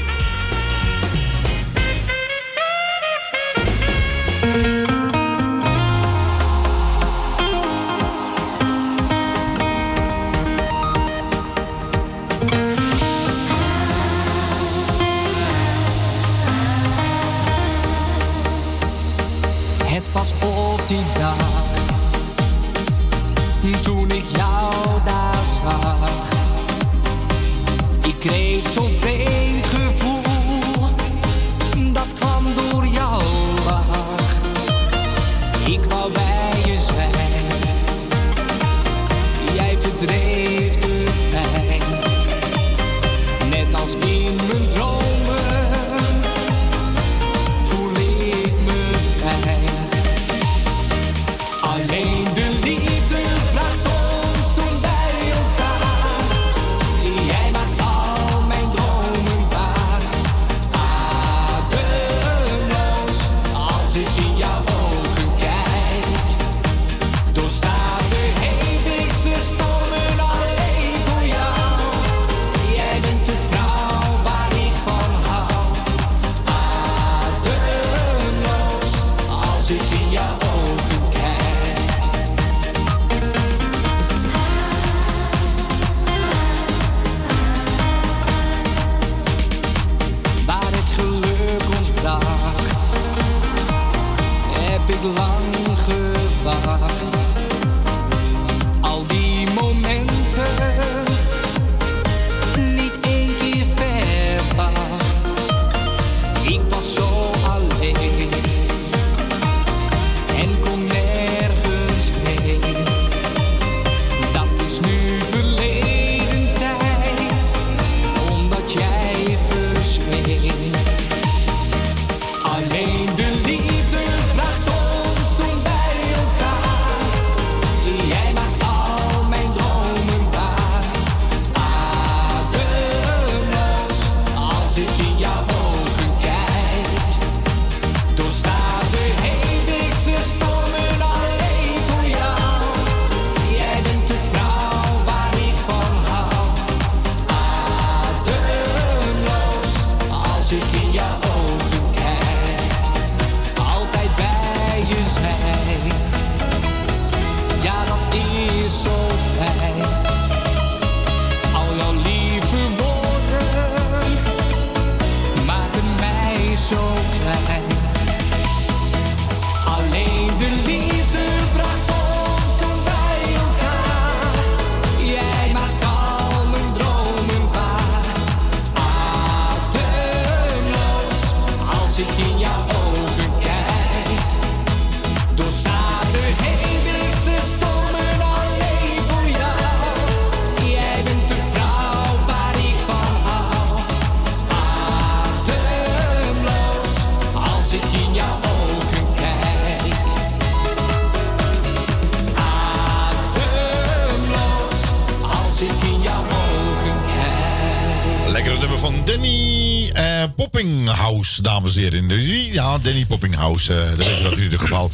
[211.42, 212.52] Dames en heren.
[212.52, 214.90] Ja, Danny Poppinghouse, eh, dat weet je dat in ieder geval.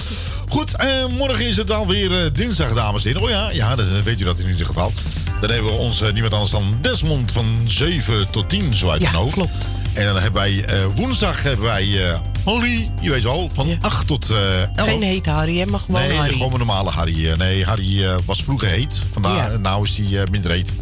[0.48, 3.22] Goed, eh, morgen is het alweer eh, dinsdag, dames en heren.
[3.22, 4.92] Oh ja, ja, dat weet je dat in ieder geval.
[5.40, 9.02] Dan hebben we ons eh, niemand anders dan Desmond van 7 tot 10, zo uit
[9.02, 9.32] mijn hoofd.
[9.34, 9.66] klopt.
[9.92, 14.06] En dan hebben wij eh, woensdag hebben wij eh Harry, je weet wel, van 8
[14.06, 14.88] tot eh 11.
[14.88, 16.32] Geen heet Harry, hè, maar gewoon nee, Harry.
[16.32, 17.30] gewoon een normale Harry.
[17.30, 19.06] Eh, Nee, Harry eh, was vroeger heet.
[19.12, 19.58] Vandaar, Ja.
[19.58, 20.72] nou is hij eh, minder heet.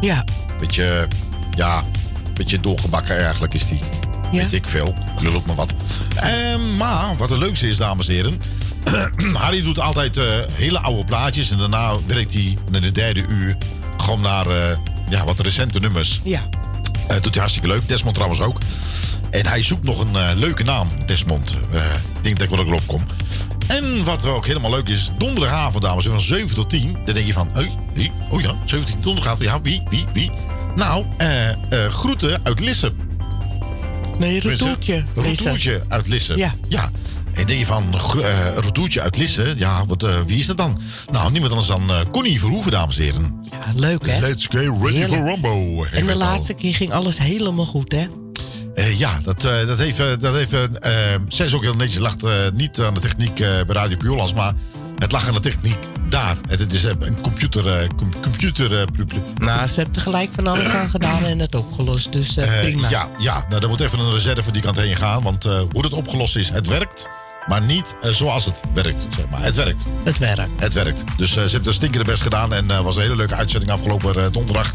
[0.00, 0.24] Ja.
[0.58, 1.08] Beetje,
[1.56, 1.82] ja,
[2.34, 3.78] beetje doorgebakken eigenlijk is die.
[4.32, 4.42] Ja.
[4.42, 4.94] Weet ik veel.
[5.18, 5.74] Ik lul ook maar wat.
[6.14, 8.40] Ehm, maar wat het leukste is, dames en heren.
[9.42, 11.50] Harry doet altijd eh, hele oude plaatjes.
[11.50, 13.56] En daarna werkt hij in de derde uur
[13.96, 14.76] gewoon naar eh,
[15.10, 16.20] ja, wat recente nummers.
[16.24, 16.42] Ja.
[17.08, 17.88] Eh, doet hij hartstikke leuk.
[17.88, 18.58] Desmond trouwens ook.
[19.30, 21.50] En hij zoekt nog een leuke naam, Desmond.
[21.52, 23.02] Ik denk dat ik wel erop kom.
[23.66, 26.92] En wat ook helemaal leuk is, donderdagavond, dames en heren, van 7 tot 10.
[27.04, 29.48] Dan denk je van, hey, hey, oh ja, 7 tot 10, donderdagavond.
[29.48, 30.30] Ja, wie, wie, wie?
[30.76, 31.04] Nou,
[31.88, 32.92] groeten uit Lisse.
[34.18, 35.04] Nee, Lisse.
[35.14, 36.36] retourtje uit Lisse.
[36.36, 36.54] Ja.
[36.68, 36.90] ja.
[37.32, 37.94] En denk je van,
[38.56, 39.54] retourtje uit Lisse?
[39.56, 40.80] Ja, wat, eh, wie is dat dan?
[41.10, 43.40] Nou, niemand anders dan eh, Connie Verhoeven, dames en heren.
[43.50, 44.20] Ja, leuk hè?
[44.20, 45.22] Let's get ready Heerlijk.
[45.22, 45.84] for Rumbo.
[45.84, 48.06] En de laatste keer ging alles helemaal goed, hè?
[48.96, 49.96] Ja, dat, dat heeft...
[49.96, 50.92] dat heeft eh,
[51.28, 52.00] zij is ook heel netjes.
[52.00, 52.14] lag
[52.54, 54.54] niet aan de techniek bij Radio Puurlands, maar
[54.98, 55.78] het lag aan de techniek
[56.10, 56.36] daar.
[56.48, 57.80] Het, is eh, een computer...
[57.80, 59.06] eh, com- computer plu-
[59.38, 62.12] Nou, ze hebben er gelijk van alles aan gedaan en het opgelost.
[62.12, 62.88] Dus prima.
[62.88, 65.22] ja, ja, nou, er moet even een reserve die kant heen gaan.
[65.22, 67.08] Want hoe het opgelost is, het werkt.
[67.48, 69.42] Maar niet eh, zoals het werkt, zeg maar.
[69.42, 69.84] Het werkt.
[70.02, 70.48] Het werkt.
[70.56, 71.04] Het werkt.
[71.16, 72.52] Dus eh, ze hebben stinkende best gedaan.
[72.54, 74.72] En het was een hele leuke uitzending afgelopen eh, donderdag.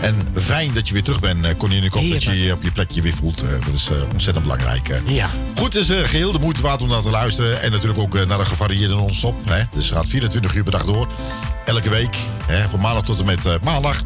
[0.00, 1.78] En fijn dat je weer terug bent, eh, Connie.
[1.78, 3.42] En ik hoop dat je je op je plekje weer voelt.
[3.42, 4.88] Eh, dat is eh, ontzettend belangrijk.
[4.88, 4.98] eh.
[5.06, 5.28] Ja.
[5.58, 7.62] Goed, is eh, geheel de moeite waard om naar te luisteren.
[7.62, 9.34] En natuurlijk ook eh, naar een gevarieerde non-stop.
[9.74, 11.08] Dus het gaat 24 uur per dag door.
[11.66, 12.16] Elke week.
[12.46, 14.02] Hè, van maandag tot en met eh, maandag.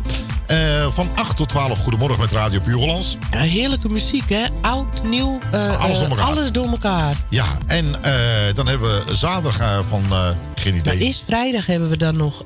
[0.46, 3.16] Eh, van 8 tot 12 Goedemorgen met Radio Puur Hollands.
[3.30, 4.44] Ja, heerlijke muziek, hè?
[4.60, 6.24] Oud, nieuw, eh, Alles door eh, elkaar.
[6.24, 7.16] alles door elkaar.
[7.28, 7.92] Ja, en
[8.54, 10.02] dan hebben we zaterdag van...
[10.54, 10.94] geen idee.
[10.94, 12.44] Maar eerst vrijdag hebben we dan nog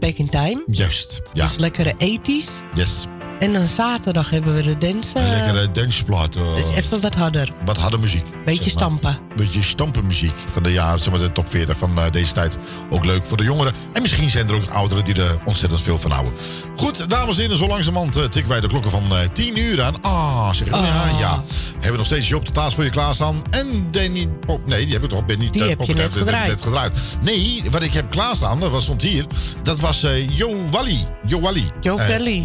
[0.00, 0.64] Back in Time.
[0.66, 1.46] Juist, ja.
[1.46, 2.48] Dus lekkere ethisch.
[2.74, 3.06] Yes.
[3.42, 5.18] En dan zaterdag hebben we de dance.
[5.18, 6.36] Een eh, lekkere danceplaat.
[6.36, 7.52] eh, dus even wat harder.
[7.64, 8.24] Wat harde muziek.
[8.44, 8.82] Beetje zeg maar.
[8.98, 9.18] stampen.
[9.36, 12.56] Beetje stampenmuziek van de jaren, zeg maar de top 40 van eh, deze tijd.
[12.90, 13.72] Ook leuk voor de jongeren.
[13.92, 16.32] En misschien zijn er ook ouderen die er ontzettend veel van houden.
[16.76, 20.02] Goed, dames en heren, zo langzamerhand tikken wij de klokken van eh 10 uur aan.
[20.02, 20.74] Ah, zeg ik.
[20.74, 21.42] Oh, ja, ja.
[21.72, 23.42] Hebben we nog steeds Job de Taas voor je klaarstaan.
[23.50, 24.66] En Danny Pop.
[24.66, 26.48] Nee, die heb ik toch ben niet Die heb je net gedraaid.
[26.48, 26.98] net gedraaid.
[27.22, 29.26] Nee, wat ik heb klaarstaan, dat was, stond hier.
[29.62, 31.06] Dat was Jo Wally.
[31.26, 31.70] Jo Wally.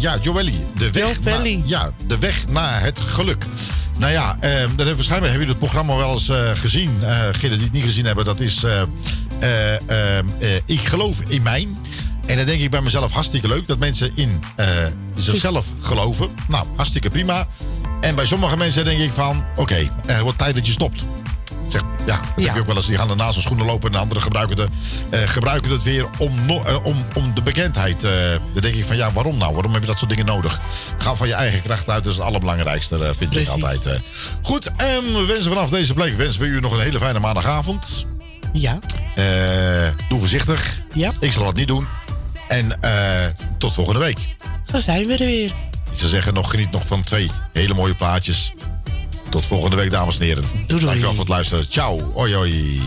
[0.00, 0.54] Ja, Jo Wally.
[0.92, 3.44] De weg, naar, ja, de weg naar het geluk.
[3.98, 6.90] Nou ja, eh, dan hebben, waarschijnlijk hebben jullie het programma wel eens eh, gezien.
[7.32, 8.82] Degenen die het niet gezien hebben, dat is eh,
[10.66, 11.68] Ik geloof in mij.
[12.26, 14.42] En dan denk ik bij mezelf hartstikke leuk dat mensen in
[15.14, 16.28] zichzelf geloven.
[16.48, 17.46] Nou, hartstikke prima.
[18.00, 21.04] En bij sommige mensen denk ik van, oké, het wordt tijd dat je stopt.
[21.68, 22.86] Zeg, ja, dat heb je ook wel eens.
[22.86, 24.66] Die gaan ernaast hun schoenen lopen en de anderen gebruiken, de,
[25.10, 28.04] eh, gebruiken het weer om, no- eh, om, om de bekendheid.
[28.04, 28.12] eh
[28.52, 29.52] dan denk ik van ja, waarom nou?
[29.54, 30.60] Waarom heb je dat soort dingen nodig?
[30.98, 33.48] Ga van je eigen kracht uit, dat is het allerbelangrijkste, vind Precies.
[33.54, 34.00] ik altijd.
[34.42, 38.06] Goed, en we wensen vanaf deze plek wensen we u nog een hele fijne maandagavond.
[38.52, 38.78] Ja.
[40.08, 40.80] Doe voorzichtig.
[40.94, 41.12] Ja.
[41.20, 41.86] Ik zal het niet doen.
[42.48, 42.78] En
[43.58, 44.36] tot volgende week.
[44.72, 45.52] Zo zijn we er weer.
[45.92, 48.52] Ik zou zeggen, nog, geniet nog van twee hele mooie plaatjes.
[49.30, 50.44] Tot volgende week, dames en heren.
[50.66, 50.84] doei.
[50.84, 51.70] Dankjewel voor het luisteren.
[51.70, 52.12] Ciao.
[52.14, 52.80] Oi, oi.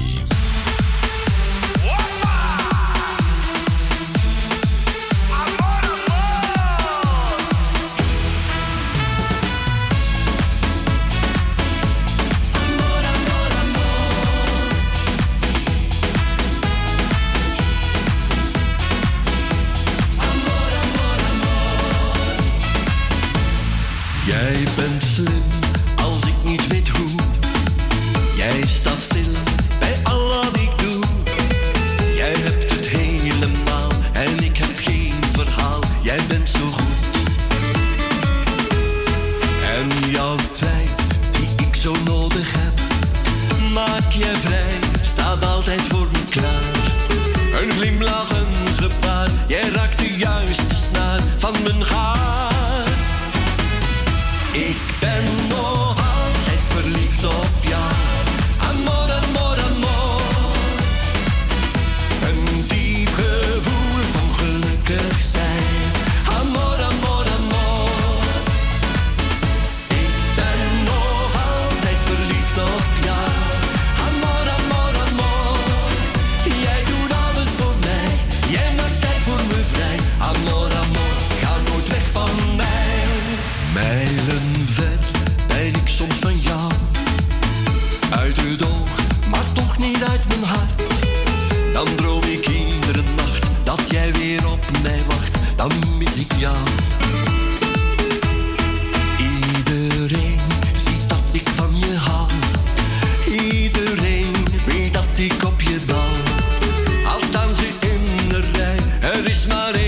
[109.47, 109.80] maar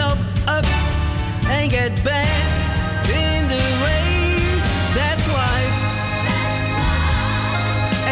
[0.00, 0.64] up
[1.46, 2.42] and get back
[3.08, 4.66] in the race.
[4.96, 5.76] That's life.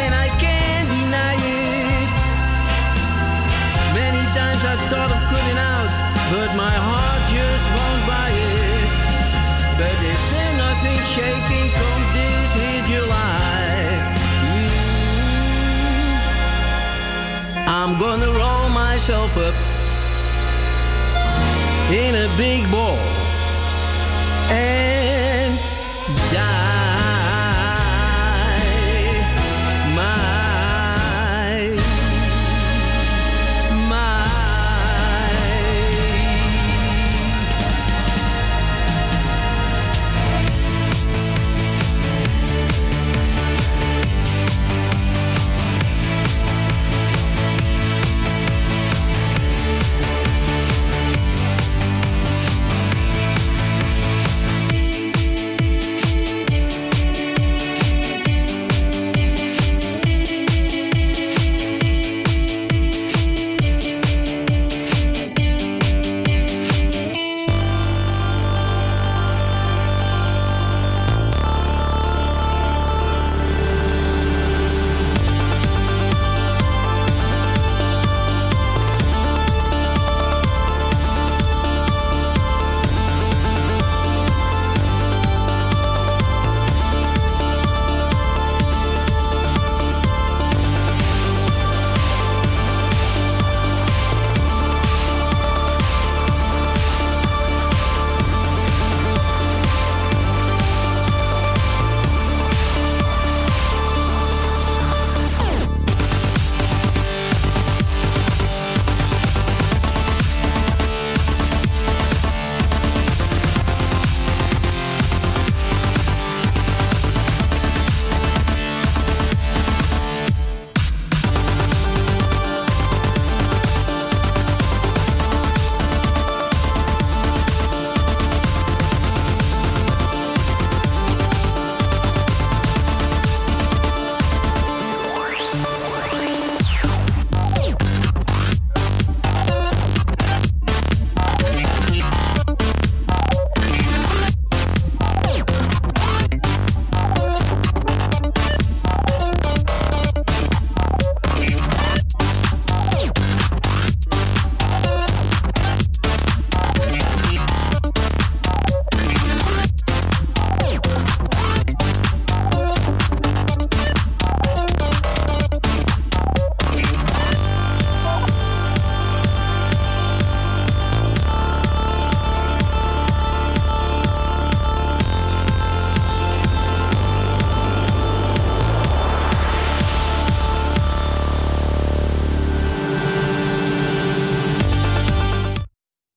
[0.00, 2.10] And I can't deny it.
[3.94, 5.90] Many times I thought of cutting out,
[6.32, 8.90] but my heart just won't buy it.
[9.78, 13.48] But if there's nothing shaking, come this here July.
[17.66, 19.67] I'm gonna roll myself up
[21.90, 22.98] in a big ball
[24.50, 25.58] and
[26.30, 26.67] die.